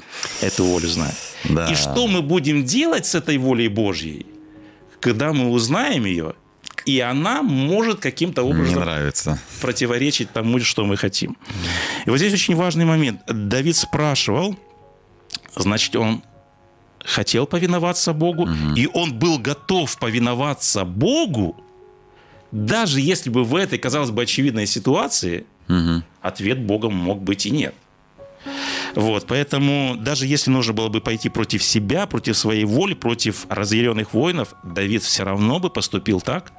эту 0.41 0.63
волю 0.63 0.87
знать? 0.87 1.15
Да. 1.43 1.67
И 1.69 1.75
что 1.75 2.07
мы 2.07 2.21
будем 2.21 2.63
делать 2.63 3.05
с 3.05 3.15
этой 3.15 3.37
волей 3.37 3.67
Божьей, 3.67 4.25
когда 5.01 5.33
мы 5.33 5.49
узнаем 5.49 6.05
ее, 6.05 6.33
и 6.85 7.01
она 7.01 7.41
может 7.41 7.99
каким-то 7.99 8.43
Мне 8.43 8.51
образом 8.51 8.79
нравится. 8.79 9.39
противоречить 9.61 10.31
тому, 10.31 10.59
что 10.61 10.85
мы 10.85 10.95
хотим. 10.95 11.37
И 12.05 12.09
вот 12.09 12.17
здесь 12.17 12.33
очень 12.33 12.55
важный 12.55 12.85
момент. 12.85 13.21
Давид 13.27 13.75
спрашивал, 13.75 14.57
значит, 15.63 15.95
он 15.95 16.23
хотел 17.03 17.47
повиноваться 17.47 18.13
Богу, 18.13 18.47
и 18.75 18.87
он 18.93 19.17
был 19.17 19.39
готов 19.39 19.97
повиноваться 19.99 20.85
Богу, 20.85 21.55
даже 22.51 22.99
если 22.99 23.29
бы 23.29 23.43
в 23.43 23.55
этой, 23.55 23.77
казалось 23.77 24.11
бы, 24.11 24.23
очевидной 24.23 24.65
ситуации 24.65 25.45
Мгм. 25.67 26.03
ответ 26.21 26.59
Бога 26.61 26.89
мог 26.89 27.21
быть 27.21 27.45
и 27.45 27.51
нет. 27.51 27.75
Вот, 28.95 29.27
поэтому 29.27 29.95
даже 29.97 30.25
если 30.25 30.49
нужно 30.49 30.73
было 30.73 30.87
бы 30.87 30.99
пойти 31.01 31.29
против 31.29 31.63
себя, 31.63 32.07
против 32.07 32.37
своей 32.37 32.65
воли, 32.65 32.93
против 32.95 33.45
разъяренных 33.49 34.13
воинов, 34.13 34.55
Давид 34.63 35.03
все 35.03 35.23
равно 35.23 35.59
бы 35.59 35.69
поступил 35.69 36.21
так, 36.21 36.51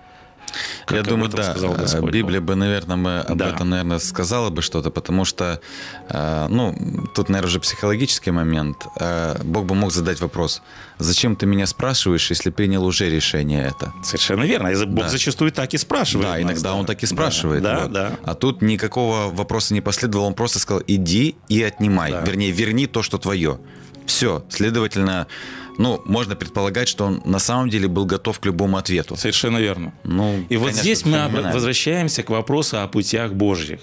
как 0.86 0.96
Я 0.96 1.02
думаю, 1.02 1.28
да. 1.30 1.50
сказал 1.50 1.74
э, 1.74 1.78
Господь 1.78 2.12
Библия 2.12 2.40
Бог. 2.40 2.48
бы, 2.48 2.54
наверное, 2.54 2.96
мы 2.96 3.20
об 3.20 3.38
Да. 3.38 3.48
этом, 3.50 3.70
наверное, 3.70 3.98
сказала 3.98 4.50
бы 4.50 4.62
что-то, 4.62 4.90
потому 4.90 5.24
что, 5.24 5.60
э, 6.08 6.46
ну, 6.48 6.74
тут, 7.14 7.28
наверное, 7.28 7.48
уже 7.48 7.60
психологический 7.60 8.30
момент. 8.30 8.86
Э, 9.00 9.36
Бог 9.44 9.64
бы 9.66 9.74
мог 9.74 9.92
задать 9.92 10.20
вопрос, 10.20 10.62
зачем 10.98 11.36
ты 11.36 11.46
меня 11.46 11.66
спрашиваешь, 11.66 12.30
если 12.30 12.50
принял 12.50 12.84
уже 12.84 13.10
решение 13.10 13.64
это? 13.66 13.92
Совершенно 14.02 14.44
верно. 14.44 14.70
Бог 14.86 15.04
Да. 15.04 15.08
зачастую 15.10 15.52
так 15.52 15.74
и 15.74 15.78
спрашивает. 15.78 16.26
Да, 16.28 16.32
нас, 16.34 16.42
иногда 16.42 16.74
он 16.74 16.86
так 16.86 17.02
и 17.02 17.06
спрашивает. 17.06 17.62
Да, 17.62 17.80
вот. 17.82 17.92
да. 17.92 18.12
А 18.24 18.34
тут 18.34 18.62
никакого 18.62 19.30
вопроса 19.30 19.74
не 19.74 19.80
последовало, 19.80 20.26
он 20.26 20.34
просто 20.34 20.58
сказал, 20.58 20.82
иди 20.86 21.36
и 21.48 21.62
отнимай. 21.62 22.12
Да. 22.12 22.20
Вернее, 22.22 22.50
верни 22.50 22.86
то, 22.86 23.02
что 23.02 23.18
твое. 23.18 23.58
Все. 24.06 24.44
Следовательно, 24.48 25.26
ну, 25.80 26.02
можно 26.04 26.36
предполагать, 26.36 26.88
что 26.88 27.06
он 27.06 27.22
на 27.24 27.38
самом 27.38 27.70
деле 27.70 27.88
был 27.88 28.04
готов 28.04 28.38
к 28.38 28.44
любому 28.44 28.76
ответу. 28.76 29.16
Совершенно 29.16 29.56
верно. 29.56 29.94
Ну, 30.04 30.44
И 30.50 30.56
вот 30.58 30.66
конечно, 30.66 30.82
здесь 30.82 31.04
мы 31.06 31.12
феноменально. 31.12 31.52
возвращаемся 31.52 32.22
к 32.22 32.28
вопросу 32.28 32.82
о 32.82 32.86
путях 32.86 33.32
Божьих. 33.32 33.80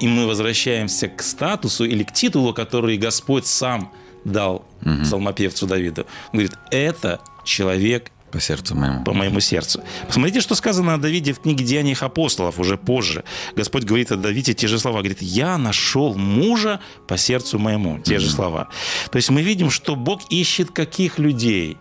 И 0.00 0.08
мы 0.08 0.26
возвращаемся 0.26 1.06
к 1.06 1.22
статусу 1.22 1.84
или 1.84 2.02
к 2.02 2.12
титулу, 2.12 2.52
который 2.52 2.96
Господь 2.98 3.46
сам 3.46 3.92
дал 4.24 4.66
псалмопевцу 5.02 5.68
Давиду. 5.68 6.02
Он 6.32 6.40
говорит, 6.40 6.54
это 6.72 7.20
человек 7.44 8.10
По 8.36 8.42
сердцу 8.42 8.74
моему. 8.74 9.02
по 9.02 9.14
моему 9.14 9.40
сердцу. 9.40 9.82
Посмотрите, 10.06 10.42
что 10.42 10.54
сказано 10.54 10.92
о 10.92 10.98
Давиде 10.98 11.32
в 11.32 11.40
книге 11.40 11.64
«Деяниях 11.64 12.02
апостолов» 12.02 12.60
уже 12.60 12.76
позже. 12.76 13.24
Господь 13.56 13.84
говорит 13.84 14.12
о 14.12 14.16
Давиде 14.16 14.52
те 14.52 14.68
же 14.68 14.78
слова. 14.78 14.98
Говорит, 14.98 15.22
«Я 15.22 15.56
нашел 15.56 16.14
мужа 16.14 16.80
по 17.08 17.16
сердцу 17.16 17.58
моему». 17.58 17.98
Те 18.00 18.18
же 18.18 18.28
слова. 18.28 18.68
То 19.10 19.16
есть 19.16 19.30
мы 19.30 19.40
видим, 19.40 19.70
что 19.70 19.96
Бог 19.96 20.20
ищет 20.28 20.70
каких 20.70 21.18
людей? 21.18 21.78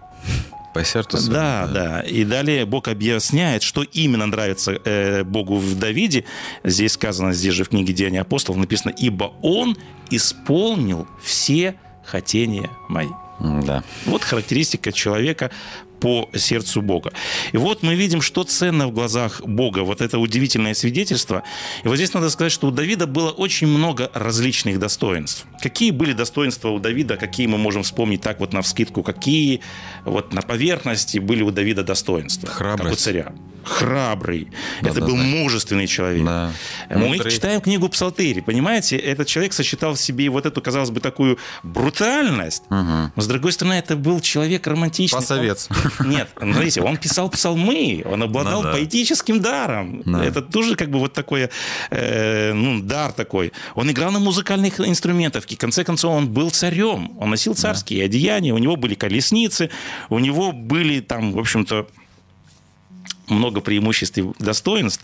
По 0.74 0.86
сердцу 0.86 1.18
своему. 1.18 1.34
Да, 1.34 1.68
да. 1.68 2.02
И 2.04 2.24
далее 2.24 2.66
Бог 2.66 2.88
объясняет, 2.88 3.62
что 3.62 3.84
именно 3.84 4.26
нравится 4.26 4.80
э, 4.86 5.26
Богу 5.26 5.58
в 5.58 5.78
Давиде. 5.78 6.24
Здесь 6.64 6.94
сказано, 6.94 7.34
здесь 7.34 7.54
же 7.54 7.66
в 7.66 7.70
книге 7.70 7.92
«Деяния 7.92 8.22
апостолов» 8.22 8.62
написано, 8.62 8.94
«Ибо 8.98 9.34
он 9.42 9.76
исполнил 10.10 11.06
все 11.22 11.76
хотения 12.06 12.70
мои». 12.88 13.10
Да. 13.40 13.84
Вот 14.06 14.24
характеристика 14.24 14.92
человека 14.92 15.52
по 16.00 16.30
сердцу 16.36 16.82
Бога. 16.82 17.12
И 17.52 17.58
вот 17.58 17.84
мы 17.84 17.96
видим, 17.96 18.22
что 18.22 18.44
ценно 18.44 18.88
в 18.88 18.92
глазах 18.92 19.42
Бога. 19.46 19.80
Вот 19.80 20.02
это 20.02 20.20
удивительное 20.20 20.74
свидетельство. 20.74 21.44
И 21.84 21.88
вот 21.88 21.96
здесь 21.96 22.14
надо 22.14 22.30
сказать, 22.30 22.52
что 22.52 22.68
у 22.68 22.72
Давида 22.72 23.08
было 23.08 23.32
очень 23.32 23.68
много 23.68 24.12
различных 24.14 24.80
достоинств. 24.80 25.46
Какие 25.62 25.92
были 25.92 26.14
достоинства 26.14 26.70
у 26.70 26.80
Давида, 26.80 27.18
какие 27.18 27.48
мы 27.48 27.58
можем 27.58 27.84
вспомнить 27.84 28.22
так 28.22 28.40
вот 28.40 28.54
на 28.54 28.62
вскидку, 28.62 29.04
какие 29.04 29.62
вот 30.04 30.34
на 30.34 30.42
поверхности 30.42 31.20
были 31.20 31.44
у 31.44 31.52
Давида 31.52 31.84
достоинства? 31.84 32.48
Как 32.48 32.84
у 32.86 32.96
царя. 32.96 33.34
Храбрый. 33.66 34.48
Да, 34.82 34.92
это 34.92 35.00
да, 35.00 35.08
был 35.08 35.16
да. 35.18 35.24
мужественный 35.24 35.88
человек. 35.88 36.24
Да. 36.24 36.52
Мы 36.90 37.08
Мудрый. 37.08 37.32
читаем 37.32 37.62
книгу 37.62 37.90
Псалтыри, 37.90 38.42
понимаете? 38.42 38.96
Этот 38.96 39.28
человек 39.28 39.54
сочетал 39.54 39.96
в 39.96 40.00
себе 40.00 40.30
вот 40.30 40.46
эту, 40.46 40.62
казалось 40.62 40.92
бы, 40.92 41.00
такую 41.00 41.40
брутальность, 41.64 42.64
но, 42.70 43.12
с 43.16 43.28
другой 43.28 43.52
стороны, 43.54 43.74
это 43.74 43.96
был 43.96 44.20
человек 44.20 44.68
романтичный. 44.68 45.20
Пасовец. 45.20 45.68
Нет, 46.06 46.30
смотрите, 46.38 46.82
он 46.82 46.98
писал 46.98 47.30
псалмы, 47.30 48.04
он 48.06 48.24
обладал 48.24 48.62
Ну 48.62 48.64
да. 48.64 48.72
поэтическим 48.74 49.42
даром. 49.42 50.02
Да. 50.06 50.24
Это 50.24 50.42
тоже 50.42 50.76
как 50.76 50.90
бы 50.90 51.00
вот 51.00 51.14
такой, 51.14 51.50
э, 51.90 52.54
ну, 52.54 52.82
дар 52.82 53.12
такой. 53.12 53.52
Он 53.76 53.90
играл 53.90 54.12
на 54.12 54.20
музыкальных 54.20 54.80
инструментах. 54.80 55.46
В 55.46 55.58
конце 55.58 55.84
концов, 55.84 56.14
он 56.14 56.28
был 56.28 56.50
царем. 56.52 57.18
Он 57.20 57.30
носил 57.30 57.56
царские 57.56 58.06
одеяния, 58.06 58.54
у 58.54 58.58
него 58.58 58.76
были 58.76 58.96
колесницы, 58.96 59.70
у 60.10 60.20
него 60.20 60.52
были 60.52 61.00
там, 61.00 61.32
в 61.32 61.40
общем-то, 61.40 61.88
много 63.28 63.62
преимуществ 63.62 64.18
и 64.18 64.26
достоинств, 64.40 65.04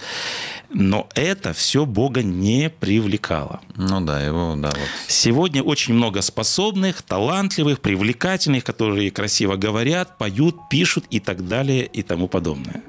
но 0.70 1.10
это 1.16 1.54
все 1.54 1.86
Бога 1.86 2.24
не 2.24 2.70
привлекало. 2.70 3.62
Ну 3.76 4.02
да, 4.02 4.22
его, 4.22 4.56
да, 4.58 4.70
вот. 4.70 4.90
Сегодня 5.08 5.64
очень 5.64 5.94
много 5.94 6.22
способных, 6.22 7.02
талантливых, 7.02 7.82
привлекательных, 7.82 8.64
которые 8.64 9.12
красиво 9.12 9.56
говорят, 9.56 10.18
поют, 10.18 10.56
пишут 10.70 11.06
и 11.10 11.20
так 11.20 11.48
далее 11.48 11.86
и 11.86 12.04
тому 12.04 12.28
подобное. 12.28 12.84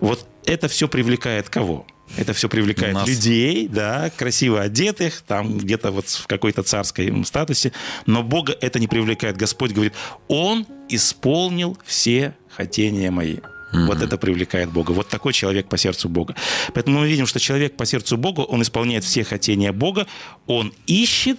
Вот 0.00 0.26
это 0.44 0.68
все 0.68 0.88
привлекает 0.88 1.48
кого? 1.48 1.86
Это 2.16 2.34
все 2.34 2.48
привлекает 2.48 2.94
Нас. 2.94 3.08
людей, 3.08 3.68
да, 3.68 4.10
красиво 4.10 4.60
одетых, 4.60 5.22
там 5.22 5.56
где-то 5.56 5.90
вот 5.90 6.06
в 6.08 6.26
какой-то 6.26 6.62
царской 6.62 7.24
статусе, 7.24 7.72
но 8.04 8.22
Бога 8.22 8.56
это 8.60 8.78
не 8.78 8.86
привлекает. 8.86 9.36
Господь 9.36 9.72
говорит, 9.72 9.94
Он 10.28 10.66
исполнил 10.88 11.78
все 11.84 12.34
хотения 12.50 13.10
мои. 13.10 13.38
Вот 13.72 14.02
это 14.02 14.16
привлекает 14.18 14.70
Бога. 14.70 14.92
Вот 14.92 15.08
такой 15.08 15.32
человек 15.32 15.68
по 15.68 15.76
сердцу 15.78 16.08
Бога. 16.08 16.34
Поэтому 16.74 17.00
мы 17.00 17.08
видим, 17.08 17.26
что 17.26 17.40
человек 17.40 17.76
по 17.76 17.86
сердцу 17.86 18.16
Бога, 18.16 18.40
он 18.40 18.62
исполняет 18.62 19.04
все 19.04 19.24
хотения 19.24 19.72
Бога, 19.72 20.06
он 20.46 20.72
ищет 20.86 21.38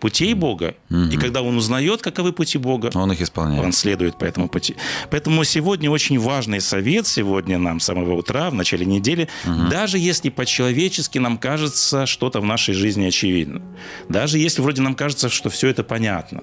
путей 0.00 0.34
Бога. 0.34 0.74
И 0.90 1.16
когда 1.16 1.42
он 1.42 1.56
узнает, 1.56 2.02
каковы 2.02 2.32
пути 2.32 2.58
Бога, 2.58 2.90
Он 2.94 3.12
их 3.12 3.20
исполняет. 3.20 3.64
он 3.64 3.72
следует 3.72 4.18
по 4.18 4.24
этому 4.24 4.48
пути. 4.48 4.76
Поэтому 5.10 5.44
сегодня 5.44 5.90
очень 5.90 6.18
важный 6.18 6.60
совет 6.60 7.06
сегодня 7.06 7.58
нам 7.58 7.80
с 7.80 7.84
самого 7.84 8.14
утра, 8.14 8.50
в 8.50 8.54
начале 8.54 8.86
недели, 8.86 9.28
даже 9.70 9.98
если 9.98 10.30
по-человечески 10.30 11.18
нам 11.18 11.38
кажется 11.38 12.06
что-то 12.06 12.40
в 12.40 12.44
нашей 12.44 12.74
жизни 12.74 13.06
очевидно, 13.06 13.62
даже 14.08 14.38
если 14.38 14.62
вроде 14.62 14.82
нам 14.82 14.94
кажется, 14.94 15.28
что 15.28 15.50
все 15.50 15.68
это 15.68 15.82
понятно, 15.82 16.42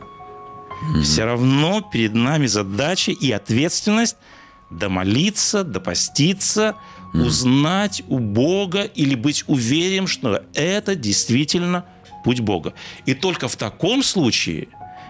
все 1.01 1.23
равно 1.23 1.81
перед 1.81 2.13
нами 2.13 2.47
задача 2.47 3.11
и 3.11 3.31
ответственность 3.31 4.17
домолиться, 4.77 5.63
допоститься, 5.63 6.75
узнать 7.13 8.03
у 8.09 8.19
Бога 8.19 8.83
или 8.83 9.15
быть 9.15 9.45
уверен, 9.47 10.05
что 10.05 10.43
это 10.53 10.95
действительно 10.95 11.85
путь 12.23 12.41
Бога. 12.41 12.73
И 13.05 13.13
только 13.13 13.47
в 13.47 13.55
таком 13.55 14.03
случае 14.03 14.67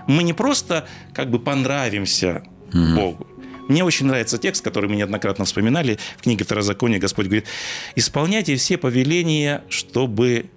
мы 0.08 0.24
не 0.24 0.34
просто 0.34 0.88
как 1.14 1.32
бы 1.32 1.40
понравимся 1.40 2.44
Богу. 2.72 3.28
Мне 3.68 3.84
очень 3.84 4.06
нравится 4.06 4.38
текст, 4.38 4.64
который 4.64 4.90
мы 4.90 4.96
неоднократно 4.96 5.46
вспоминали 5.46 5.98
в 6.18 6.22
книге 6.22 6.46
Второзакония. 6.46 7.00
Господь 7.00 7.26
говорит, 7.26 7.48
исполняйте 7.96 8.56
все 8.58 8.78
повеления, 8.78 9.64
чтобы 9.70 10.52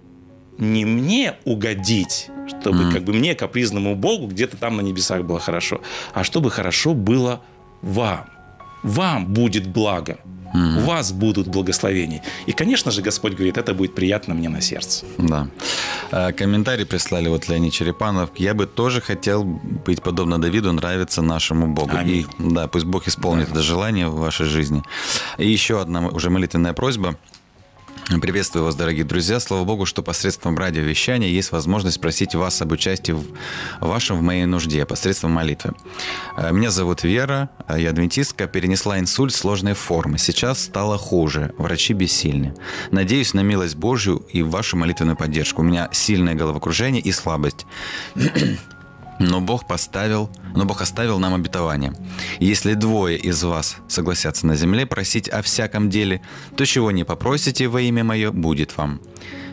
не 0.59 0.85
мне 0.85 1.37
угодить, 1.45 2.29
чтобы 2.49 2.85
mm. 2.85 2.93
как 2.93 3.05
бы 3.05 3.15
мне, 3.15 3.35
капризному 3.35 3.95
Богу, 3.95 4.27
где-то 4.27 4.57
там 4.57 4.77
на 4.77 4.81
небесах 4.83 5.23
было 5.23 5.39
хорошо, 5.39 5.81
а 6.13 6.25
чтобы 6.25 6.51
хорошо 6.51 6.93
было 6.93 7.43
вам. 7.81 8.27
Вам 8.83 9.27
будет 9.27 9.67
благо. 9.67 10.19
У 10.55 10.81
вас 10.81 11.13
будут 11.13 11.49
благословения. 11.49 12.23
И, 12.47 12.53
конечно 12.53 12.91
же, 12.91 13.03
Господь 13.03 13.35
говорит, 13.35 13.59
это 13.59 13.75
будет 13.75 13.95
приятно 13.95 14.35
мне 14.35 14.49
на 14.49 14.61
сердце. 14.61 15.05
Да. 15.19 15.47
Э, 16.11 16.33
комментарий 16.33 16.87
прислали 16.87 17.29
вот 17.29 17.49
Леонид 17.49 17.73
Черепанов. 17.73 18.31
Я 18.37 18.55
бы 18.55 18.67
тоже 18.67 19.01
хотел 19.01 19.45
быть 19.45 20.03
подобно 20.03 20.41
Давиду, 20.41 20.73
нравиться 20.73 21.23
нашему 21.23 21.75
Богу. 21.75 21.97
Аминь. 21.97 22.27
И 22.39 22.53
да, 22.53 22.67
пусть 22.67 22.87
Бог 22.87 23.07
исполнит 23.09 23.47
да. 23.47 23.53
это 23.53 23.63
желание 23.63 24.09
в 24.09 24.17
вашей 24.17 24.47
жизни. 24.47 24.83
И 25.39 25.47
еще 25.47 25.81
одна 25.81 26.09
уже 26.09 26.31
молитвенная 26.31 26.73
просьба– 26.73 27.17
Приветствую 28.09 28.65
вас, 28.65 28.75
дорогие 28.75 29.05
друзья. 29.05 29.39
Слава 29.39 29.65
Богу, 29.65 29.85
что 29.85 30.03
посредством 30.03 30.57
радиовещания 30.57 31.29
есть 31.29 31.53
возможность 31.53 32.01
просить 32.01 32.35
вас 32.35 32.63
об 32.63 32.73
участии 32.73 33.13
в 33.13 33.27
вашем 33.81 34.17
в 34.17 34.23
моей 34.23 34.47
нужде 34.47 34.87
посредством 34.87 35.33
молитвы. 35.33 35.75
Э, 36.35 36.51
меня 36.51 36.71
зовут 36.71 37.03
Вера, 37.03 37.51
а 37.67 37.79
я 37.79 37.91
адвентистка, 37.91 38.47
перенесла 38.47 38.99
инсульт 38.99 39.35
сложной 39.35 39.75
формы. 39.75 40.17
Сейчас 40.17 40.65
стало 40.65 40.97
хуже, 40.97 41.53
врачи 41.59 41.93
бессильны. 41.93 42.55
Надеюсь 42.91 43.35
на 43.35 43.41
милость 43.41 43.77
Божью 43.77 44.25
и 44.33 44.43
вашу 44.43 44.79
молитвенную 44.79 45.17
поддержку. 45.17 45.61
У 45.61 45.65
меня 45.65 45.91
сильное 45.93 46.35
головокружение 46.35 47.03
и 47.03 47.13
слабость. 47.13 47.67
Но 49.19 49.41
Бог 49.41 49.67
поставил, 49.67 50.31
но 50.55 50.65
Бог 50.65 50.81
оставил 50.81 51.19
нам 51.19 51.35
обетование. 51.35 51.93
Если 52.39 52.75
двое 52.75 53.19
из 53.19 53.43
вас 53.43 53.77
согласятся 53.89 54.47
на 54.47 54.55
земле 54.57 54.87
просить 54.87 55.29
о 55.29 55.43
всяком 55.43 55.91
деле, 55.91 56.21
то 56.57 56.65
чего 56.65 56.91
не 56.91 57.05
попросите 57.05 57.69
во 57.69 57.81
имя 57.81 58.05
мое, 58.05 58.31
будет 58.31 58.77
вам. 58.77 59.01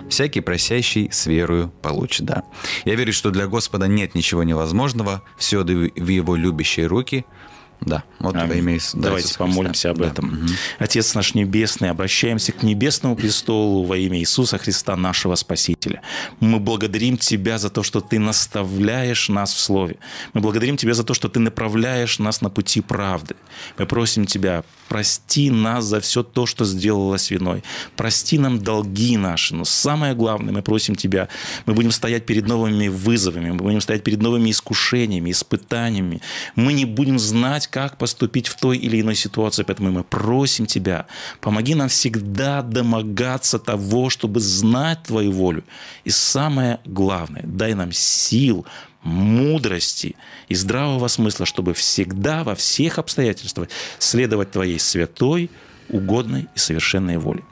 Всякий 0.10 0.42
просящий 0.42 1.10
с 1.12 1.26
верою 1.26 1.72
получит, 1.82 2.26
да. 2.26 2.44
Я 2.86 2.96
верю, 2.96 3.12
что 3.12 3.32
для 3.32 3.48
Господа 3.48 3.88
нет 3.88 4.14
ничего 4.14 4.44
невозможного, 4.44 5.24
все 5.38 5.64
в 5.64 6.08
его 6.08 6.36
любящие 6.36 6.86
руки– 6.86 7.26
да, 7.82 8.04
вот 8.20 8.36
Аминь. 8.36 8.48
во 8.48 8.56
имя 8.56 8.74
Иисуса. 8.74 8.98
Давайте 8.98 9.38
помолимся 9.38 9.92
об 9.92 10.00
да. 10.00 10.08
этом. 10.08 10.34
Угу. 10.34 10.54
Отец 10.80 11.14
наш 11.14 11.34
Небесный, 11.36 11.90
обращаемся 11.90 12.52
к 12.52 12.64
Небесному 12.64 13.16
престолу 13.16 13.84
во 13.84 13.98
имя 13.98 14.20
Иисуса 14.20 14.58
Христа, 14.58 14.96
нашего 14.96 15.36
Спасителя. 15.36 16.02
Мы 16.40 16.60
благодарим 16.60 17.18
Тебя 17.18 17.58
за 17.58 17.70
то, 17.70 17.84
что 17.84 18.02
Ты 18.02 18.20
наставляешь 18.20 19.30
нас 19.30 19.54
в 19.54 19.60
Слове. 19.60 19.98
Мы 20.34 20.42
благодарим 20.42 20.78
Тебя 20.78 20.94
за 20.94 21.04
то, 21.04 21.14
что 21.14 21.30
Ты 21.30 21.40
направляешь 21.40 22.20
нас 22.20 22.42
на 22.42 22.50
пути 22.50 22.82
правды. 22.82 23.36
Мы 23.78 23.86
просим 23.86 24.26
Тебя, 24.26 24.64
прости 24.88 25.52
нас 25.52 25.86
за 25.86 26.00
все 26.00 26.24
то, 26.24 26.46
что 26.46 26.66
сделалось 26.66 27.30
виной. 27.32 27.64
Прости 27.96 28.38
нам 28.40 28.60
долги 28.60 29.18
наши. 29.18 29.54
Но 29.56 29.66
самое 29.66 30.16
главное, 30.16 30.54
мы 30.54 30.62
просим 30.62 30.96
Тебя, 30.96 31.28
мы 31.66 31.74
будем 31.74 31.92
стоять 31.92 32.26
перед 32.26 32.48
новыми 32.48 32.88
вызовами, 32.88 33.52
мы 33.52 33.58
будем 33.58 33.82
стоять 33.82 34.04
перед 34.04 34.22
новыми 34.22 34.50
искушениями, 34.50 35.32
испытаниями. 35.32 36.22
Мы 36.56 36.74
не 36.74 36.86
будем 36.86 37.20
знать, 37.20 37.65
знать, 37.66 37.72
как 37.72 37.98
поступить 37.98 38.48
в 38.48 38.56
той 38.56 38.78
или 38.78 39.02
иной 39.02 39.16
ситуации. 39.16 39.64
Поэтому 39.64 39.92
мы 39.92 40.04
просим 40.04 40.66
Тебя, 40.66 41.06
помоги 41.42 41.76
нам 41.76 41.88
всегда 41.88 42.62
домогаться 42.62 43.60
того, 43.60 44.10
чтобы 44.10 44.40
знать 44.40 45.04
Твою 45.04 45.32
волю. 45.32 45.64
И 46.06 46.10
самое 46.10 46.80
главное, 46.86 47.44
дай 47.46 47.74
нам 47.74 47.92
сил, 47.92 48.66
мудрости 49.04 50.16
и 50.50 50.56
здравого 50.56 51.08
смысла, 51.10 51.46
чтобы 51.46 51.74
всегда 51.74 52.44
во 52.44 52.56
всех 52.56 53.00
обстоятельствах 53.00 53.70
следовать 54.00 54.52
Твоей 54.52 54.80
святой, 54.80 55.50
угодной 55.90 56.48
и 56.56 56.60
совершенной 56.60 57.18
воле 57.18 57.44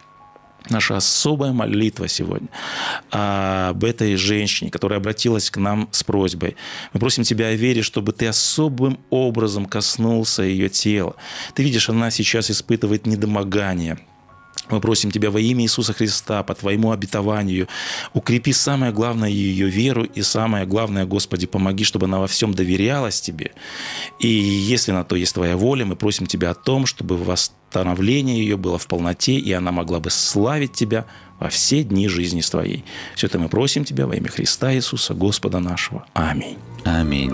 наша 0.70 0.98
особая 0.98 1.54
молитва 1.54 2.08
сегодня 2.08 2.48
об 3.10 3.84
этой 3.84 4.16
женщине, 4.16 4.72
которая 4.72 5.00
обратилась 5.00 5.50
к 5.50 5.58
нам 5.58 5.90
с 5.92 6.04
просьбой. 6.04 6.56
Мы 6.94 7.00
просим 7.00 7.24
Тебя 7.24 7.48
о 7.48 7.54
вере, 7.54 7.82
чтобы 7.82 8.14
Ты 8.14 8.28
особым 8.28 9.00
образом 9.10 9.66
коснулся 9.66 10.44
ее 10.44 10.70
тела. 10.70 11.16
Ты 11.54 11.64
видишь, 11.64 11.90
она 11.90 12.12
сейчас 12.12 12.50
испытывает 12.52 13.06
недомогание, 13.06 13.98
мы 14.70 14.80
просим 14.80 15.12
Тебя 15.12 15.30
во 15.32 15.40
имя 15.40 15.64
Иисуса 15.64 15.94
Христа, 15.94 16.44
по 16.44 16.56
Твоему 16.56 16.92
обетованию, 16.92 17.68
укрепи 18.14 18.54
самое 18.54 18.92
главное 18.92 19.30
ее 19.30 19.68
веру 19.68 20.04
и 20.04 20.22
самое 20.22 20.66
главное, 20.66 21.06
Господи, 21.06 21.48
помоги, 21.48 21.84
чтобы 21.84 22.06
она 22.06 22.20
во 22.20 22.28
всем 22.28 22.54
доверялась 22.54 23.22
Тебе. 23.22 23.52
И 24.20 24.28
если 24.28 24.92
на 24.92 25.04
то 25.04 25.16
есть 25.16 25.34
Твоя 25.34 25.58
воля, 25.58 25.86
мы 25.86 25.96
просим 25.96 26.26
Тебя 26.26 26.52
о 26.52 26.56
том, 26.56 26.86
чтобы 26.86 27.18
восстановление 27.18 28.40
ее 28.40 28.58
было 28.58 28.78
в 28.78 28.88
полноте, 28.88 29.34
и 29.34 29.52
она 29.52 29.72
могла 29.72 30.00
бы 30.00 30.10
славить 30.10 30.74
Тебя 30.74 31.06
во 31.40 31.50
все 31.50 31.84
дни 31.84 32.08
жизни 32.08 32.42
Твоей. 32.42 32.86
Все 33.16 33.28
это 33.28 33.40
мы 33.40 33.50
просим 33.50 33.84
Тебя 33.86 34.08
во 34.08 34.16
имя 34.16 34.30
Христа 34.30 34.74
Иисуса, 34.74 35.14
Господа 35.14 35.60
нашего. 35.60 36.06
Аминь. 36.14 36.58
Аминь. 36.86 37.34